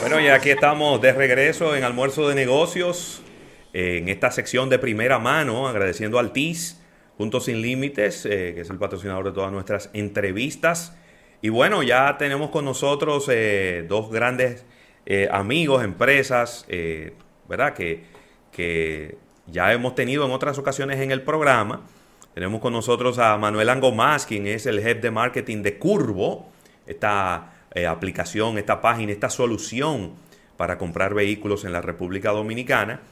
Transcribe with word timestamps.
Bueno, 0.00 0.20
y 0.20 0.28
aquí 0.28 0.50
estamos 0.50 1.00
de 1.00 1.12
regreso 1.12 1.74
en 1.74 1.82
Almuerzo 1.82 2.28
de 2.28 2.34
Negocios, 2.34 3.22
en 3.72 4.08
esta 4.08 4.30
sección 4.30 4.68
de 4.68 4.78
primera 4.78 5.18
mano, 5.18 5.66
agradeciendo 5.66 6.18
al 6.18 6.32
TIS, 6.32 6.80
Juntos 7.16 7.46
Sin 7.46 7.62
Límites, 7.62 8.26
eh, 8.26 8.52
que 8.54 8.60
es 8.60 8.70
el 8.70 8.78
patrocinador 8.78 9.24
de 9.24 9.32
todas 9.32 9.50
nuestras 9.50 9.90
entrevistas. 9.92 10.96
Y 11.42 11.48
bueno, 11.48 11.82
ya 11.82 12.16
tenemos 12.18 12.50
con 12.50 12.64
nosotros 12.64 13.28
eh, 13.30 13.84
dos 13.88 14.10
grandes 14.10 14.64
eh, 15.06 15.28
amigos, 15.30 15.82
empresas, 15.84 16.66
¿verdad? 17.48 17.74
Que, 17.74 18.04
que 18.52 19.16
ya 19.46 19.72
hemos 19.72 19.94
tenido 19.94 20.24
en 20.26 20.32
otras 20.32 20.58
ocasiones 20.58 21.00
en 21.00 21.10
el 21.10 21.22
programa. 21.22 21.86
Tenemos 22.34 22.60
con 22.60 22.72
nosotros 22.72 23.20
a 23.20 23.38
Manuel 23.38 23.68
Angomás, 23.68 24.26
quien 24.26 24.48
es 24.48 24.66
el 24.66 24.80
head 24.80 24.96
de 24.96 25.12
marketing 25.12 25.62
de 25.62 25.78
Curvo, 25.78 26.50
esta 26.84 27.52
eh, 27.72 27.86
aplicación, 27.86 28.58
esta 28.58 28.80
página, 28.80 29.12
esta 29.12 29.30
solución 29.30 30.14
para 30.56 30.76
comprar 30.76 31.14
vehículos 31.14 31.64
en 31.64 31.72
la 31.72 31.80
República 31.80 32.32
Dominicana. 32.32 33.02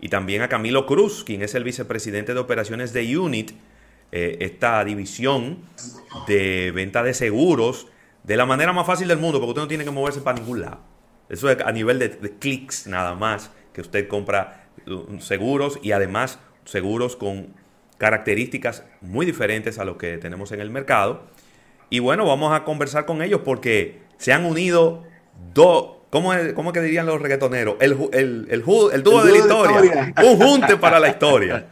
Y 0.00 0.08
también 0.08 0.42
a 0.42 0.48
Camilo 0.48 0.84
Cruz, 0.84 1.22
quien 1.22 1.42
es 1.42 1.54
el 1.54 1.62
vicepresidente 1.62 2.34
de 2.34 2.40
operaciones 2.40 2.92
de 2.92 3.16
Unit, 3.16 3.52
eh, 4.10 4.38
esta 4.40 4.84
división 4.84 5.58
de 6.26 6.72
venta 6.72 7.04
de 7.04 7.14
seguros 7.14 7.86
de 8.24 8.36
la 8.36 8.46
manera 8.46 8.72
más 8.72 8.84
fácil 8.84 9.06
del 9.06 9.18
mundo, 9.18 9.38
porque 9.38 9.50
usted 9.50 9.62
no 9.62 9.68
tiene 9.68 9.84
que 9.84 9.92
moverse 9.92 10.22
para 10.22 10.40
ningún 10.40 10.60
lado. 10.60 10.80
Eso 11.28 11.48
es 11.48 11.60
a 11.60 11.70
nivel 11.70 12.00
de, 12.00 12.08
de 12.08 12.36
clics 12.36 12.88
nada 12.88 13.14
más, 13.14 13.52
que 13.72 13.80
usted 13.80 14.08
compra 14.08 14.66
uh, 14.88 15.20
seguros 15.20 15.78
y 15.82 15.92
además 15.92 16.40
seguros 16.64 17.14
con 17.14 17.61
características 18.02 18.82
muy 19.00 19.24
diferentes 19.24 19.78
a 19.78 19.84
lo 19.84 19.96
que 19.96 20.18
tenemos 20.18 20.50
en 20.50 20.60
el 20.60 20.70
mercado. 20.70 21.22
Y 21.88 22.00
bueno, 22.00 22.26
vamos 22.26 22.52
a 22.52 22.64
conversar 22.64 23.06
con 23.06 23.22
ellos 23.22 23.42
porque 23.44 24.00
se 24.16 24.32
han 24.32 24.44
unido 24.44 25.04
dos, 25.54 25.98
¿cómo, 26.10 26.34
es, 26.34 26.52
¿cómo 26.54 26.72
que 26.72 26.80
dirían 26.80 27.06
los 27.06 27.22
reggaetoneros? 27.22 27.76
El, 27.78 27.92
el, 28.12 28.48
el, 28.50 28.50
el 28.50 28.62
dúo 28.64 28.88
de 28.90 29.30
la 29.30 29.38
historia. 29.38 30.14
Un 30.20 30.36
junte 30.36 30.76
para 30.78 30.98
la 30.98 31.10
historia. 31.10 31.68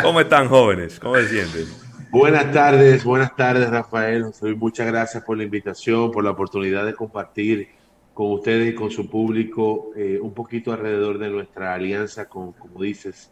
¿Cómo 0.00 0.20
están 0.20 0.46
jóvenes? 0.46 1.00
¿Cómo 1.00 1.16
se 1.16 1.26
sienten? 1.26 1.66
Buenas 2.12 2.52
tardes, 2.52 3.02
buenas 3.02 3.34
tardes 3.34 3.68
Rafael. 3.68 4.26
Muchas 4.56 4.86
gracias 4.86 5.24
por 5.24 5.36
la 5.36 5.42
invitación, 5.42 6.12
por 6.12 6.22
la 6.22 6.30
oportunidad 6.30 6.86
de 6.86 6.94
compartir 6.94 7.68
con 8.14 8.30
ustedes 8.30 8.70
y 8.70 8.74
con 8.76 8.92
su 8.92 9.10
público 9.10 9.90
eh, 9.96 10.20
un 10.22 10.34
poquito 10.34 10.72
alrededor 10.72 11.18
de 11.18 11.30
nuestra 11.30 11.74
alianza 11.74 12.28
con, 12.28 12.52
como 12.52 12.80
dices, 12.80 13.31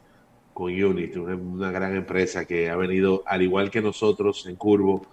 con 0.60 0.70
Unity, 0.70 1.18
una, 1.18 1.70
gran 1.70 1.96
empresa 1.96 2.44
que 2.44 2.68
ha 2.68 2.76
venido, 2.76 3.22
al 3.24 3.40
igual 3.40 3.70
que 3.70 3.80
nosotros 3.80 4.44
en 4.46 4.56
Curvo, 4.56 5.06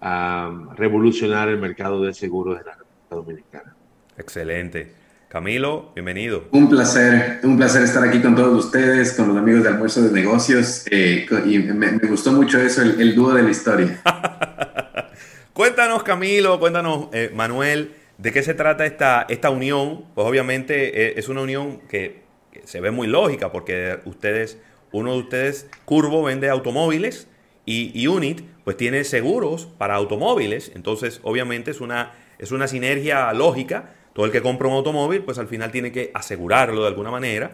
a 0.00 0.50
revolucionar 0.74 1.48
el 1.48 1.58
mercado 1.58 2.02
de 2.02 2.12
seguros 2.12 2.58
de 2.58 2.64
la 2.64 2.72
República 2.72 3.14
Dominicana. 3.14 3.76
Excelente. 4.16 4.92
Camilo, 5.28 5.92
bienvenido. 5.94 6.48
Un 6.50 6.68
placer, 6.68 7.38
un 7.44 7.56
placer 7.56 7.84
estar 7.84 8.02
aquí 8.02 8.20
con 8.20 8.34
todos 8.34 8.64
ustedes, 8.64 9.12
con 9.12 9.28
los 9.28 9.36
amigos 9.36 9.62
de 9.62 9.68
Almuerzo 9.68 10.02
de 10.02 10.10
Negocios. 10.10 10.84
Eh, 10.90 11.26
y 11.46 11.58
me, 11.58 11.92
gustó 11.98 12.32
mucho 12.32 12.60
eso, 12.60 12.82
el, 12.82 13.14
dúo 13.14 13.32
de 13.32 13.44
la 13.44 13.50
historia. 13.50 14.02
cuéntanos, 15.52 16.02
Camilo, 16.02 16.58
cuéntanos, 16.58 17.06
eh, 17.12 17.30
Manuel, 17.32 17.92
de 18.16 18.32
qué 18.32 18.42
se 18.42 18.54
trata 18.54 18.84
esta, 18.84 19.26
esta 19.28 19.50
unión. 19.50 20.06
Pues 20.16 20.26
obviamente 20.26 21.06
eh, 21.06 21.14
es 21.18 21.28
una 21.28 21.42
unión 21.42 21.82
que 21.88 22.26
se 22.64 22.80
ve 22.80 22.90
muy 22.90 23.06
lógica 23.06 23.52
porque 23.52 24.00
ustedes 24.04 24.58
uno 24.92 25.12
de 25.12 25.18
ustedes, 25.18 25.68
Curvo, 25.84 26.22
vende 26.22 26.48
automóviles 26.48 27.28
y, 27.64 28.06
Unit, 28.06 28.40
pues 28.64 28.76
tiene 28.76 29.04
seguros 29.04 29.66
para 29.66 29.94
automóviles. 29.94 30.72
Entonces, 30.74 31.20
obviamente 31.22 31.70
es 31.70 31.80
una, 31.80 32.12
es 32.38 32.50
una 32.50 32.66
sinergia 32.66 33.32
lógica. 33.34 33.94
Todo 34.14 34.24
el 34.24 34.32
que 34.32 34.40
compra 34.40 34.68
un 34.68 34.74
automóvil, 34.74 35.22
pues 35.22 35.38
al 35.38 35.48
final 35.48 35.70
tiene 35.70 35.92
que 35.92 36.10
asegurarlo 36.14 36.82
de 36.82 36.88
alguna 36.88 37.10
manera 37.10 37.52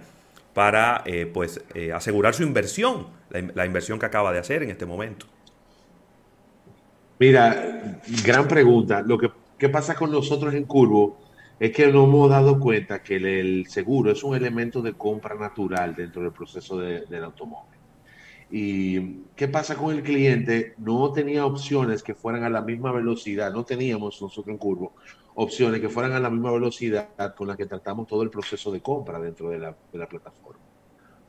para 0.55 1.02
eh, 1.05 1.27
pues, 1.27 1.61
eh, 1.74 1.92
asegurar 1.92 2.33
su 2.34 2.45
inversión, 2.45 3.08
la, 3.30 3.66
inversión 3.66 3.98
que 3.98 4.06
acaba 4.06 4.33
de 4.33 4.39
hacer 4.39 4.62
en 4.62 4.70
este 4.70 4.86
momento. 4.86 5.27
Mira, 7.18 8.01
gran 8.24 8.46
pregunta. 8.46 9.02
Lo 9.02 9.18
que 9.18 9.30
¿qué 9.58 9.68
pasa 9.68 9.95
con 9.95 10.11
nosotros 10.11 10.55
en 10.55 10.64
Curvo 10.64 11.18
es 11.58 11.72
que 11.72 11.86
nos 11.92 12.04
hemos 12.04 12.30
dado 12.30 12.58
cuenta 12.58 13.02
que 13.02 13.16
el, 13.16 13.66
seguro 13.68 14.10
es 14.10 14.22
un 14.24 14.36
elemento 14.36 14.82
de 14.82 14.94
compra 14.94 15.34
natural 15.34 15.94
dentro 15.94 16.22
del 16.22 16.32
proceso 16.32 16.78
del 16.78 17.24
automóvil. 17.24 17.78
¿Y 18.50 19.22
qué 19.34 19.48
pasa 19.48 19.74
con 19.74 19.94
el 19.94 20.02
cliente? 20.02 20.74
No 20.78 21.12
tenía 21.12 21.46
opciones 21.46 22.02
que 22.02 22.14
fueran 22.14 22.44
a 22.44 22.50
la 22.50 22.60
misma 22.60 22.92
velocidad, 22.92 23.52
no 23.52 23.64
teníamos 23.64 24.20
nosotros 24.20 24.52
en 24.52 24.58
Curvo 24.58 24.92
opciones 25.34 25.80
que 25.80 25.88
fueran 25.88 26.12
a 26.12 26.20
la 26.20 26.30
misma 26.30 26.52
velocidad 26.52 27.34
con 27.34 27.48
la 27.48 27.56
que 27.56 27.66
tratamos 27.66 28.06
todo 28.06 28.22
el 28.22 28.30
proceso 28.30 28.70
de 28.70 28.80
compra 28.80 29.18
dentro 29.18 29.50
de 29.50 29.58
la, 29.58 29.74
plataforma. 30.06 30.60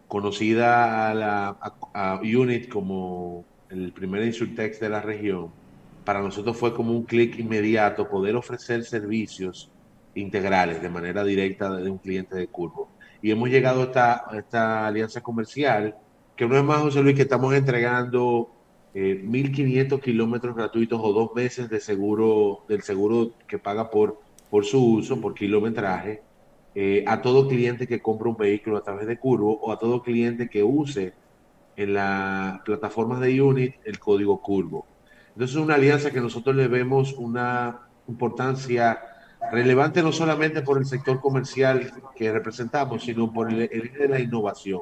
Conocida 0.07 1.09
a, 1.09 1.13
la, 1.13 2.19
Unit 2.21 2.69
como 2.69 3.43
el 3.69 3.91
primer 3.91 4.23
insurtex 4.23 4.79
de 4.79 4.89
la 4.89 5.01
región, 5.01 5.49
para 6.03 6.21
nosotros 6.21 6.55
fue 6.55 6.73
como 6.73 6.91
un 6.91 7.03
clic 7.03 7.39
inmediato 7.39 8.07
poder 8.07 8.35
ofrecer 8.35 8.83
servicios 8.83 9.71
integrales 10.15 10.81
de 10.81 10.89
manera 10.89 11.23
directa 11.23 11.71
de 11.75 11.89
un 11.89 11.97
cliente 11.97 12.35
de 12.35 12.47
Curvo. 12.47 12.89
Y 13.21 13.31
hemos 13.31 13.49
llegado 13.49 13.81
a 13.81 13.85
esta, 13.85 14.25
esta 14.33 14.87
alianza 14.87 15.21
comercial, 15.21 15.95
que 16.35 16.47
no 16.47 16.57
es 16.57 16.63
más, 16.63 16.81
José 16.81 17.01
Luis, 17.01 17.15
que 17.15 17.23
estamos 17.23 17.53
entregando 17.53 18.51
1.500 18.93 19.97
eh, 19.97 19.99
kilómetros 20.01 20.55
gratuitos 20.55 20.99
o 21.03 21.13
dos 21.13 21.33
meses 21.35 21.69
de 21.69 21.79
seguro, 21.79 22.65
del 22.67 22.81
seguro 22.81 23.31
que 23.47 23.59
paga 23.59 23.89
por, 23.89 24.19
por 24.49 24.65
su 24.65 24.83
uso, 24.93 25.19
por 25.19 25.33
kilometraje, 25.33 26.21
eh, 26.75 27.03
a 27.07 27.21
todo 27.21 27.47
cliente 27.47 27.87
que 27.87 28.01
compra 28.01 28.29
un 28.29 28.37
vehículo 28.37 28.77
a 28.77 28.83
través 28.83 29.07
de 29.07 29.17
Curvo 29.17 29.59
o 29.61 29.71
a 29.71 29.79
todo 29.79 30.01
cliente 30.01 30.49
que 30.49 30.63
use 30.63 31.13
en 31.77 31.93
las 31.93 32.59
plataformas 32.61 33.19
de 33.21 33.41
Unit 33.41 33.75
el 33.85 33.99
código 33.99 34.41
Curvo. 34.41 34.85
Entonces 35.29 35.55
es 35.55 35.61
una 35.61 35.75
alianza 35.75 36.11
que 36.11 36.21
nosotros 36.21 36.55
le 36.55 36.67
vemos 36.67 37.13
una 37.13 37.81
importancia 38.07 38.99
relevante 39.51 40.01
no 40.01 40.11
solamente 40.11 40.61
por 40.61 40.77
el 40.77 40.85
sector 40.85 41.19
comercial 41.19 41.91
que 42.15 42.31
representamos, 42.31 43.03
sino 43.03 43.31
por 43.31 43.51
el, 43.51 43.63
eje 43.63 43.97
de 43.97 44.07
la 44.07 44.19
innovación. 44.19 44.81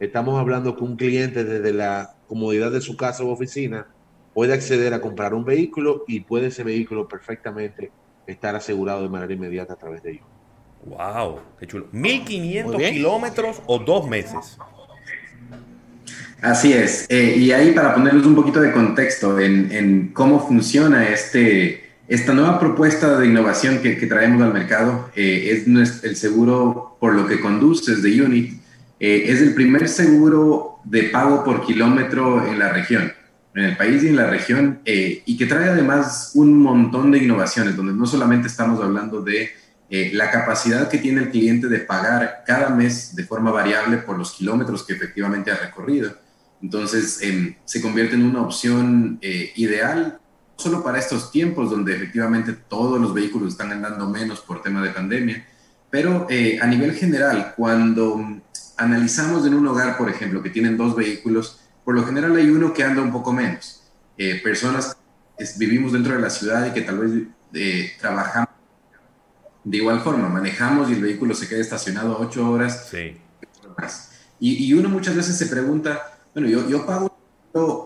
Estamos 0.00 0.38
hablando 0.38 0.76
que 0.76 0.84
un 0.84 0.96
cliente 0.96 1.44
desde 1.44 1.72
la 1.72 2.14
comodidad 2.28 2.70
de 2.70 2.80
su 2.80 2.96
casa 2.96 3.24
o 3.24 3.30
oficina 3.30 3.86
puede 4.34 4.54
acceder 4.54 4.94
a 4.94 5.00
comprar 5.00 5.34
un 5.34 5.44
vehículo 5.44 6.04
y 6.06 6.20
puede 6.20 6.48
ese 6.48 6.62
vehículo 6.62 7.08
perfectamente 7.08 7.90
estar 8.26 8.54
asegurado 8.54 9.02
de 9.02 9.08
manera 9.08 9.32
inmediata 9.32 9.72
a 9.72 9.76
través 9.76 10.02
de 10.02 10.12
ellos. 10.12 10.26
¡Wow! 10.84 11.40
¡Qué 11.58 11.66
chulo! 11.66 11.88
1500 11.90 12.80
kilómetros 12.82 13.62
o 13.66 13.78
dos 13.78 14.08
meses. 14.08 14.58
Así 16.40 16.72
es. 16.72 17.06
Eh, 17.08 17.34
y 17.36 17.50
ahí 17.50 17.72
para 17.72 17.94
ponerles 17.94 18.24
un 18.24 18.36
poquito 18.36 18.60
de 18.60 18.70
contexto 18.70 19.40
en, 19.40 19.72
en 19.72 20.12
cómo 20.12 20.38
funciona 20.38 21.08
este, 21.08 21.87
esta 22.08 22.32
nueva 22.32 22.58
propuesta 22.58 23.18
de 23.18 23.26
innovación 23.26 23.80
que, 23.80 23.94
traemos 24.06 24.42
al 24.42 24.54
mercado 24.54 25.10
eh, 25.14 25.62
es 25.66 26.02
el 26.02 26.16
seguro 26.16 26.96
por 26.98 27.14
lo 27.14 27.26
que 27.26 27.38
conduces 27.38 28.02
de 28.02 28.22
Unit. 28.22 28.62
Eh, 28.98 29.24
es 29.26 29.42
el 29.42 29.52
primer 29.52 29.90
seguro 29.90 30.78
de 30.84 31.04
pago 31.04 31.44
por 31.44 31.66
kilómetro 31.66 32.46
en 32.46 32.58
la 32.58 32.70
región, 32.70 33.12
en 33.54 33.64
el 33.64 33.76
país 33.76 34.02
y 34.02 34.08
en 34.08 34.16
la 34.16 34.26
región, 34.26 34.80
eh, 34.86 35.22
y 35.26 35.36
que 35.36 35.44
trae 35.44 35.68
además 35.68 36.30
un 36.32 36.58
montón 36.58 37.10
de 37.10 37.18
innovaciones, 37.18 37.76
donde 37.76 37.92
no 37.92 38.06
solamente 38.06 38.48
estamos 38.48 38.82
hablando 38.82 39.20
de 39.20 39.50
la 39.90 40.30
capacidad 40.30 40.90
que 40.90 40.98
tiene 40.98 41.22
el 41.22 41.30
cliente 41.30 41.66
de 41.66 41.78
pagar 41.78 42.42
cada 42.46 42.68
mes 42.68 43.16
de 43.16 43.24
forma 43.24 43.50
variable 43.50 43.96
por 43.96 44.18
los 44.18 44.32
kilómetros 44.32 44.82
que 44.82 44.92
efectivamente 44.92 45.50
ha 45.50 45.56
recorrido. 45.56 46.14
Entonces, 46.62 47.20
em, 47.22 47.54
se 47.64 47.80
convierte 47.80 48.14
en 48.14 48.24
una 48.24 48.42
opción 48.42 49.18
ideal 49.22 50.20
solo 50.58 50.82
para 50.82 50.98
estos 50.98 51.30
tiempos 51.30 51.70
donde 51.70 51.94
efectivamente 51.94 52.52
todos 52.52 53.00
los 53.00 53.14
vehículos 53.14 53.52
están 53.52 53.70
andando 53.70 54.10
menos 54.10 54.40
por 54.40 54.60
tema 54.60 54.82
de 54.82 54.90
pandemia, 54.90 55.46
pero 55.88 56.26
eh, 56.28 56.58
a 56.60 56.66
nivel 56.66 56.94
general, 56.94 57.54
cuando 57.56 58.20
analizamos 58.76 59.46
en 59.46 59.54
un 59.54 59.66
hogar, 59.68 59.96
por 59.96 60.10
ejemplo, 60.10 60.42
que 60.42 60.50
tienen 60.50 60.76
dos 60.76 60.96
vehículos, 60.96 61.60
por 61.84 61.94
lo 61.94 62.04
general 62.04 62.34
hay 62.36 62.50
uno 62.50 62.74
que 62.74 62.82
anda 62.82 63.00
un 63.00 63.12
poco 63.12 63.32
menos. 63.32 63.84
Eh, 64.18 64.40
personas 64.42 64.96
que 65.38 65.46
vivimos 65.58 65.92
dentro 65.92 66.14
de 66.14 66.20
la 66.20 66.28
ciudad 66.28 66.66
y 66.66 66.72
que 66.72 66.82
tal 66.82 66.98
vez 66.98 67.12
eh, 67.54 67.92
trabajamos 68.00 68.50
de 69.62 69.76
igual 69.76 70.00
forma, 70.00 70.28
manejamos 70.28 70.90
y 70.90 70.94
el 70.94 71.02
vehículo 71.02 71.34
se 71.34 71.48
queda 71.48 71.60
estacionado 71.60 72.18
ocho 72.18 72.50
horas. 72.50 72.88
Sí. 72.90 73.16
Y, 74.40 74.66
y, 74.66 74.74
uno 74.74 74.88
muchas 74.88 75.14
veces 75.14 75.36
se 75.36 75.46
pregunta, 75.46 76.18
bueno, 76.34 76.48
yo, 76.48 76.68
yo 76.68 76.84
pago 76.84 77.16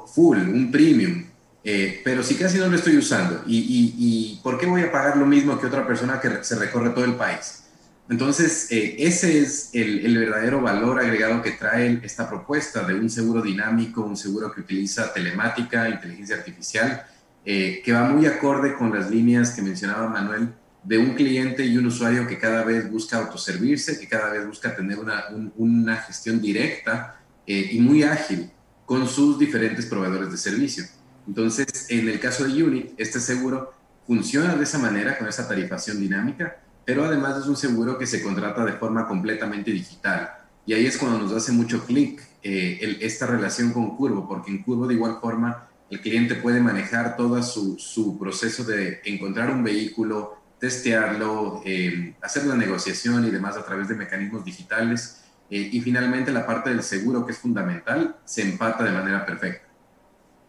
full, 0.06 0.38
un 0.38 0.70
premium, 0.70 1.24
eh, 1.64 2.00
pero 2.04 2.22
sí 2.22 2.34
casi 2.34 2.58
no 2.58 2.68
lo 2.68 2.76
estoy 2.76 2.96
usando. 2.96 3.42
Y, 3.46 3.94
y, 3.96 4.40
por 4.42 4.58
qué 4.58 4.66
voy 4.66 4.82
a 4.82 4.92
pagar 4.92 5.16
lo 5.16 5.26
mismo 5.26 5.60
que 5.60 5.66
otra 5.66 5.86
persona 5.86 6.20
que 6.20 6.42
se 6.42 6.56
recorre 6.56 6.90
todo 6.90 7.04
el 7.04 7.14
país? 7.14 7.64
Entonces, 8.08 8.66
eh, 8.70 8.96
ese 8.98 9.38
es 9.38 9.70
el, 9.72 10.04
el, 10.04 10.18
verdadero 10.18 10.60
valor 10.60 11.00
agregado 11.00 11.40
que 11.40 11.52
trae 11.52 12.00
esta 12.02 12.28
propuesta 12.28 12.84
de 12.84 12.94
un 12.94 13.08
seguro 13.08 13.40
dinámico, 13.40 14.02
un 14.02 14.16
seguro 14.16 14.52
que 14.52 14.60
utiliza 14.60 15.12
telemática, 15.12 15.88
inteligencia 15.88 16.36
artificial, 16.36 17.06
eh, 17.44 17.82
que 17.84 17.92
va 17.92 18.08
muy 18.08 18.26
acorde 18.26 18.74
con 18.74 18.92
las 18.92 19.10
líneas 19.10 19.50
que 19.50 19.62
mencionaba 19.62 20.08
Manuel 20.08 20.54
de 20.84 20.98
un 20.98 21.14
cliente 21.14 21.64
y 21.64 21.76
un 21.76 21.86
usuario 21.86 22.26
que 22.26 22.38
cada 22.38 22.64
vez 22.64 22.90
busca 22.90 23.18
autoservirse, 23.18 23.98
que 23.98 24.08
cada 24.08 24.30
vez 24.30 24.46
busca 24.46 24.76
tener 24.76 24.98
una, 24.98 25.24
una 25.56 25.96
gestión 25.96 26.40
directa 26.40 27.20
eh, 27.46 27.70
y 27.72 27.80
muy 27.80 28.02
ágil 28.02 28.50
con 28.86 29.08
sus 29.08 29.38
diferentes 29.38 29.86
proveedores 29.86 30.30
de 30.30 30.36
servicio. 30.36 30.84
Entonces, 31.26 31.86
en 31.88 32.08
el 32.08 32.18
caso 32.20 32.44
de 32.44 32.62
Unit, 32.62 32.92
este 32.96 33.20
seguro 33.20 33.72
funciona 34.06 34.54
de 34.54 34.64
esa 34.64 34.78
manera, 34.78 35.16
con 35.18 35.28
esa 35.28 35.46
tarifación 35.46 36.00
dinámica, 36.00 36.60
pero 36.84 37.04
además 37.04 37.38
es 37.38 37.46
un 37.46 37.56
seguro 37.56 37.98
que 37.98 38.06
se 38.06 38.22
contrata 38.22 38.64
de 38.64 38.72
forma 38.72 39.06
completamente 39.06 39.70
digital. 39.70 40.30
Y 40.66 40.74
ahí 40.74 40.86
es 40.86 40.96
cuando 40.96 41.18
nos 41.18 41.32
hace 41.32 41.52
mucho 41.52 41.84
clic 41.84 42.22
eh, 42.42 42.98
esta 43.00 43.26
relación 43.26 43.72
con 43.72 43.96
Curvo, 43.96 44.28
porque 44.28 44.50
en 44.50 44.62
Curvo 44.62 44.86
de 44.86 44.94
igual 44.94 45.18
forma 45.20 45.68
el 45.90 46.00
cliente 46.00 46.36
puede 46.36 46.60
manejar 46.60 47.16
todo 47.16 47.42
su, 47.42 48.16
proceso 48.18 48.64
de 48.64 49.00
encontrar 49.04 49.50
un 49.50 49.62
vehículo, 49.62 50.38
testearlo, 50.58 51.60
eh, 51.66 52.14
hacer 52.22 52.46
la 52.46 52.54
negociación 52.54 53.26
y 53.26 53.30
demás 53.30 53.56
a 53.56 53.64
través 53.64 53.88
de 53.88 53.94
mecanismos 53.94 54.44
digitales. 54.44 55.22
Eh, 55.50 55.68
y 55.70 55.80
finalmente 55.82 56.32
la 56.32 56.46
parte 56.46 56.70
del 56.70 56.82
seguro, 56.82 57.26
que 57.26 57.32
es 57.32 57.38
fundamental, 57.38 58.16
se 58.24 58.42
empata 58.42 58.84
de 58.84 58.92
manera 58.92 59.26
perfecta. 59.26 59.61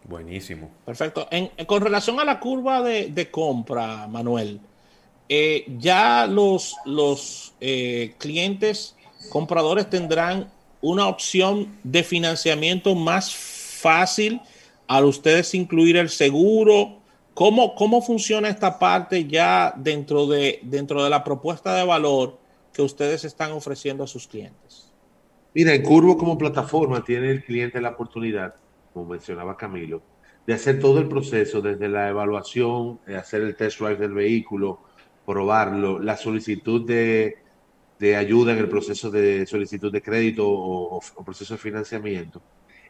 Buenísimo. 0.06 0.70
Perfecto. 0.86 1.28
con 1.66 1.82
relación 1.82 2.20
a 2.20 2.26
la 2.26 2.40
curva 2.40 2.82
de, 2.82 3.30
compra, 3.32 4.08
Manuel, 4.08 4.60
eh, 5.30 5.66
ya 5.80 6.28
los, 6.28 6.76
los 6.86 7.54
eh, 7.62 8.16
clientes 8.18 8.96
compradores 9.30 9.90
tendrán 9.90 10.52
una 10.82 11.08
opción 11.08 11.78
de 11.84 12.04
financiamiento 12.04 12.94
más 12.94 13.34
fácil 13.34 14.42
al 14.88 15.06
ustedes 15.06 15.54
incluir 15.54 15.98
el 15.98 16.10
seguro. 16.10 16.98
¿Cómo, 17.34 17.74
cómo 17.74 18.02
funciona 18.02 18.50
esta 18.50 18.78
parte 18.78 19.26
ya 19.26 19.74
dentro 19.76 20.28
de, 20.28 20.60
dentro 20.64 21.04
de 21.04 21.10
la 21.10 21.24
propuesta 21.24 21.74
de 21.74 21.86
valor 21.86 22.38
que 22.74 22.82
ustedes 22.82 23.24
están 23.24 23.54
ofreciendo 23.54 24.04
a 24.04 24.08
sus 24.08 24.28
clientes? 24.28 24.92
Mira, 25.54 25.74
en 25.74 25.84
Curvo 25.84 26.18
como 26.18 26.38
plataforma 26.38 27.04
tiene 27.04 27.32
el 27.32 27.44
cliente 27.44 27.80
la 27.80 27.92
oportunidad 27.92 28.56
como 28.94 29.10
mencionaba 29.10 29.58
Camilo, 29.58 30.02
de 30.46 30.54
hacer 30.54 30.80
todo 30.80 31.00
el 31.00 31.08
proceso, 31.08 31.62
desde 31.62 31.88
la 31.90 32.10
evaluación, 32.10 33.00
eh, 33.08 33.16
hacer 33.16 33.42
el 33.42 33.56
test 33.56 33.80
drive 33.80 33.98
del 33.98 34.14
vehículo, 34.14 34.80
probarlo, 35.26 36.00
la 36.00 36.18
solicitud 36.18 36.86
de, 36.86 37.38
ayuda 38.18 38.52
en 38.52 38.58
el 38.58 38.68
proceso 38.68 39.10
de 39.10 39.46
solicitud 39.46 39.90
de 39.90 40.02
crédito 40.02 40.46
o, 40.46 41.00
proceso 41.24 41.54
de 41.54 41.58
financiamiento. 41.58 42.42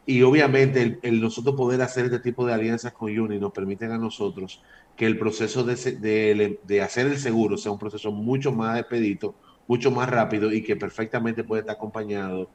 Y 0.05 0.23
obviamente 0.23 1.00
el, 1.03 1.21
nosotros 1.21 1.55
poder 1.55 1.81
hacer 1.83 2.06
este 2.06 2.19
tipo 2.19 2.45
de 2.45 2.53
alianzas 2.53 2.94
con 2.94 3.17
Uni 3.17 3.38
nos 3.39 3.53
permiten 3.53 3.91
a 3.91 3.97
nosotros 3.99 4.61
que 4.97 5.06
el 5.06 5.17
proceso 5.19 5.63
de, 5.63 5.75
de, 5.75 6.59
de, 6.63 6.81
hacer 6.81 7.06
el 7.06 7.19
seguro 7.19 7.57
sea 7.57 7.71
un 7.71 7.77
proceso 7.77 8.11
mucho 8.11 8.51
más 8.51 8.79
expedito, 8.79 9.35
mucho 9.67 9.91
más 9.91 10.09
rápido 10.09 10.51
y 10.51 10.63
que 10.63 10.75
perfectamente 10.75 11.44
puede 11.44 11.61
estar 11.61 11.75
acompañado 11.75 12.49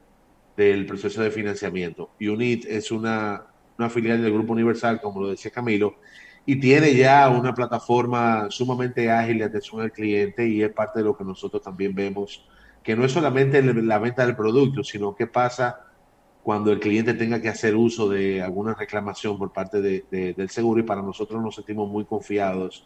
del 0.59 0.85
proceso 0.85 1.21
de 1.21 1.31
financiamiento. 1.31 2.09
UNIT 2.19 2.65
es 2.65 2.91
una, 2.91 3.45
una 3.77 3.89
filial 3.89 4.21
del 4.21 4.33
Grupo 4.33 4.51
Universal, 4.51 4.99
como 4.99 5.21
lo 5.21 5.29
decía 5.29 5.51
Camilo, 5.51 5.95
y 6.45 6.59
tiene 6.59 6.93
ya 6.93 7.29
una 7.29 7.53
plataforma 7.53 8.47
sumamente 8.49 9.09
ágil 9.09 9.37
de 9.37 9.45
atención 9.45 9.79
al 9.79 9.93
cliente 9.93 10.45
y 10.45 10.61
es 10.61 10.69
parte 10.73 10.99
de 10.99 11.05
lo 11.05 11.15
que 11.15 11.23
nosotros 11.23 11.61
también 11.61 11.95
vemos, 11.95 12.45
que 12.83 12.93
no 12.93 13.05
es 13.05 13.11
solamente 13.13 13.61
la 13.61 13.99
venta 13.99 14.25
del 14.25 14.35
producto, 14.35 14.83
sino 14.83 15.15
qué 15.15 15.27
pasa 15.27 15.79
cuando 16.43 16.73
el 16.73 16.81
cliente 16.81 17.13
tenga 17.13 17.41
que 17.41 17.47
hacer 17.47 17.73
uso 17.73 18.09
de 18.09 18.41
alguna 18.41 18.73
reclamación 18.73 19.37
por 19.37 19.53
parte 19.53 19.79
del 19.81 20.49
seguro 20.49 20.81
y 20.81 20.83
para 20.83 21.01
nosotros 21.01 21.41
nos 21.41 21.55
sentimos 21.55 21.89
muy 21.89 22.03
confiados 22.03 22.85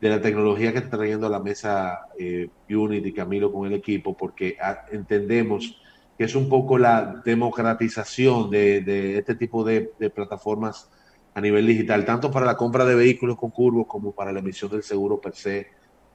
de 0.00 0.08
la 0.08 0.20
tecnología 0.20 0.70
que 0.72 0.78
está 0.78 0.96
trayendo 0.96 1.26
a 1.26 1.30
la 1.30 1.40
mesa 1.40 2.02
eh, 2.16 2.48
Unity 2.68 3.08
y 3.08 3.12
Camilo 3.12 3.52
con 3.52 3.66
el 3.66 3.72
equipo 3.72 4.16
porque 4.16 4.56
entendemos 4.92 5.80
que 6.20 6.24
es 6.24 6.34
un 6.34 6.50
poco 6.50 6.76
la 6.76 7.22
democratización 7.24 8.50
de, 8.50 9.16
este 9.16 9.36
tipo 9.36 9.64
de, 9.64 9.90
plataformas 10.14 10.90
a 11.32 11.40
nivel 11.40 11.66
digital, 11.66 12.04
tanto 12.04 12.30
para 12.30 12.44
la 12.44 12.58
compra 12.58 12.84
de 12.84 12.94
vehículos 12.94 13.38
con 13.38 13.48
curvos 13.48 13.86
como 13.86 14.12
para 14.12 14.30
la 14.30 14.40
emisión 14.40 14.70
del 14.70 14.82
seguro 14.82 15.18
per 15.18 15.34
se 15.34 15.68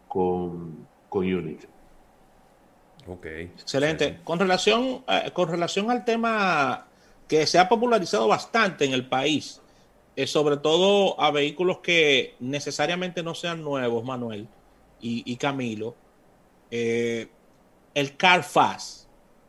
con, 0.08 0.88
con 1.10 1.26
Unit. 1.26 1.64
Ok. 3.08 3.26
Excelente. 3.26 4.20
Con 4.24 4.38
relación, 4.38 5.04
eh, 5.08 5.32
con 5.34 5.50
relación 5.50 5.90
al 5.90 6.06
tema 6.06 6.86
que 7.28 7.48
se 7.48 7.58
ha 7.58 7.68
popularizado 7.68 8.28
bastante 8.28 8.86
en 8.86 8.94
el 8.94 9.10
país, 9.10 9.60
eh, 10.16 10.28
sobre 10.28 10.58
todo 10.58 11.20
a 11.20 11.32
vehículos 11.32 11.80
que 11.80 12.36
necesariamente 12.40 13.24
no 13.24 13.34
sean 13.34 13.64
nuevos, 13.64 14.06
Manuel 14.06 14.48
y, 15.02 15.36
Camilo, 15.38 15.96
eh, 16.70 17.28
el 17.96 18.16
CarFast 18.16 19.05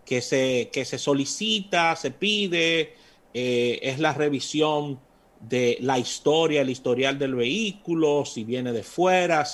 que 0.06 0.22
se, 0.22 0.70
que 0.72 0.84
se 0.84 0.98
solicita, 0.98 1.94
se 1.96 2.12
pide, 2.12 2.94
eh, 3.34 3.80
es 3.82 3.98
la 3.98 4.14
revisión 4.14 4.98
de 5.40 5.76
la 5.82 5.98
historia, 5.98 6.62
el 6.62 6.70
historial 6.70 7.18
del 7.18 7.34
vehículo, 7.34 8.24
si 8.24 8.44
viene 8.44 8.72
de 8.72 8.82
fuera, 8.82 9.44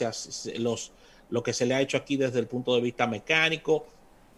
los, 0.58 0.92
lo 1.30 1.42
que 1.42 1.52
se 1.52 1.66
le 1.66 1.74
ha 1.74 1.80
hecho 1.80 1.96
aquí 1.96 2.16
desde 2.16 2.38
el 2.38 2.46
punto 2.46 2.74
de 2.74 2.82
vista 2.82 3.06
mecánico. 3.06 3.86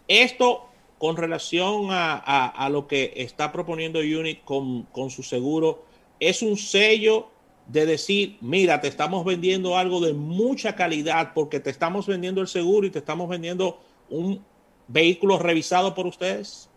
Esto 0.07 0.69
con 0.97 1.17
relación 1.17 1.87
a, 1.91 2.69
lo 2.71 2.87
que 2.87 3.13
está 3.17 3.51
proponiendo 3.51 3.99
Unit 3.99 4.43
con, 4.45 4.83
con 4.83 5.09
su 5.09 5.21
seguro, 5.21 5.83
es 6.19 6.41
un 6.41 6.57
sello 6.57 7.27
de 7.67 7.85
decir, 7.85 8.37
mira, 8.41 8.79
te 8.79 8.87
estamos 8.87 9.25
vendiendo 9.25 9.77
algo 9.77 9.99
de 9.99 10.13
mucha 10.13 10.75
calidad 10.75 11.33
porque 11.33 11.59
te 11.59 11.69
estamos 11.69 12.07
vendiendo 12.07 12.41
el 12.41 12.47
seguro 12.47 12.87
y 12.87 12.91
te 12.91 12.99
estamos 12.99 13.27
vendiendo 13.27 13.79
un, 14.09 14.41
vehículos 14.87 15.41
revisados 15.41 15.93
por 15.93 16.07
ustedes? 16.07 16.69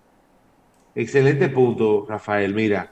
Excelente 0.95 1.49
punto, 1.49 2.07
Rafael. 2.09 2.55
Mira, 2.55 2.91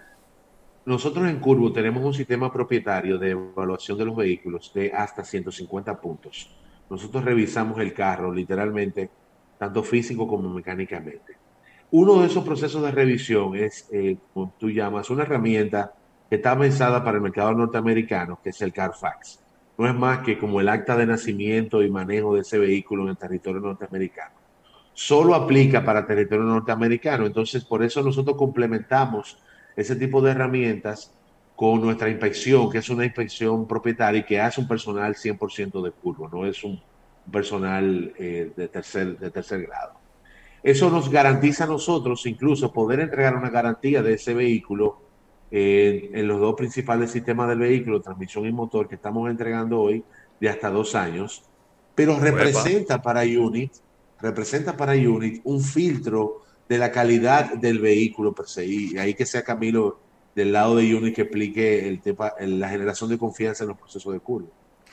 nosotros 0.84 1.28
en 1.28 1.40
Curvo 1.40 1.72
tenemos 1.72 2.04
un 2.04 2.14
sistema 2.14 2.52
propietario 2.52 3.18
de 3.18 3.30
evaluación 3.30 3.98
de 3.98 4.04
los 4.04 4.16
vehículos 4.16 4.72
de 4.74 4.92
hasta 4.92 5.24
150 5.24 6.00
puntos. 6.00 6.54
Nosotros 6.88 7.24
revisamos 7.24 7.80
el 7.80 7.92
carro 7.92 8.32
literalmente, 8.32 9.10
tanto 9.58 9.82
físico 9.82 10.28
como 10.28 10.48
mecánicamente. 10.50 11.36
Uno 11.90 12.20
de 12.20 12.26
esos 12.26 12.44
procesos 12.44 12.82
de 12.82 12.90
revisión 12.92 13.56
es, 13.56 13.88
eh, 13.92 14.16
como 14.32 14.52
tú 14.58 14.70
llamas, 14.70 15.10
una 15.10 15.22
herramienta 15.22 15.92
que 16.28 16.36
está 16.36 16.56
pensada 16.58 17.02
para 17.02 17.16
el 17.16 17.22
mercado 17.22 17.52
norteamericano, 17.52 18.38
que 18.42 18.50
es 18.50 18.60
el 18.62 18.72
Carfax. 18.72 19.40
No 19.78 19.88
es 19.88 19.94
más 19.94 20.20
que 20.20 20.38
como 20.38 20.60
el 20.60 20.68
acta 20.68 20.96
de 20.96 21.06
nacimiento 21.06 21.82
y 21.82 21.90
manejo 21.90 22.34
de 22.34 22.42
ese 22.42 22.58
vehículo 22.58 23.04
en 23.04 23.10
el 23.10 23.16
territorio 23.16 23.60
norteamericano 23.60 24.45
solo 24.96 25.34
aplica 25.34 25.84
para 25.84 26.06
territorio 26.06 26.46
norteamericano. 26.46 27.26
Entonces, 27.26 27.62
por 27.66 27.84
eso 27.84 28.02
nosotros 28.02 28.34
complementamos 28.34 29.36
ese 29.76 29.94
tipo 29.94 30.22
de 30.22 30.30
herramientas 30.30 31.12
con 31.54 31.82
nuestra 31.82 32.08
inspección, 32.08 32.70
que 32.70 32.78
es 32.78 32.88
una 32.88 33.04
inspección 33.04 33.68
propietaria 33.68 34.20
y 34.20 34.24
que 34.24 34.40
hace 34.40 34.58
un 34.58 34.66
personal 34.66 35.14
100% 35.14 35.82
de 35.82 35.90
curvo, 35.90 36.30
no 36.32 36.46
es 36.46 36.64
un 36.64 36.80
personal 37.30 38.14
eh, 38.18 38.50
de, 38.56 38.68
tercer, 38.68 39.18
de 39.18 39.30
tercer 39.30 39.66
grado. 39.66 39.92
Eso 40.62 40.88
nos 40.88 41.10
garantiza 41.10 41.64
a 41.64 41.66
nosotros 41.66 42.24
incluso 42.24 42.72
poder 42.72 43.00
entregar 43.00 43.36
una 43.36 43.50
garantía 43.50 44.02
de 44.02 44.14
ese 44.14 44.32
vehículo 44.32 44.98
eh, 45.50 46.10
en 46.14 46.26
los 46.26 46.40
dos 46.40 46.54
principales 46.54 47.10
sistemas 47.10 47.50
del 47.50 47.58
vehículo, 47.58 48.00
transmisión 48.00 48.46
y 48.46 48.52
motor, 48.52 48.88
que 48.88 48.94
estamos 48.94 49.28
entregando 49.28 49.78
hoy 49.78 50.02
de 50.40 50.48
hasta 50.48 50.70
dos 50.70 50.94
años, 50.94 51.42
pero 51.94 52.18
representa 52.18 53.02
para 53.02 53.20
Unit 53.24 53.72
representa 54.20 54.76
para 54.76 54.92
Unit 54.92 55.40
un 55.44 55.62
filtro 55.62 56.42
de 56.68 56.78
la 56.78 56.90
calidad 56.90 57.54
del 57.54 57.80
vehículo 57.80 58.34
per 58.34 58.46
se. 58.48 58.66
Y 58.66 58.98
ahí 58.98 59.14
que 59.14 59.26
sea 59.26 59.42
Camilo 59.42 60.00
del 60.34 60.52
lado 60.52 60.76
de 60.76 60.94
Unit 60.94 61.14
que 61.14 61.22
explique 61.22 61.88
el 61.88 62.00
tema, 62.00 62.32
la 62.40 62.68
generación 62.68 63.10
de 63.10 63.18
confianza 63.18 63.64
en 63.64 63.68
los 63.68 63.78
procesos 63.78 64.12
de 64.12 64.20
curva. 64.20 64.48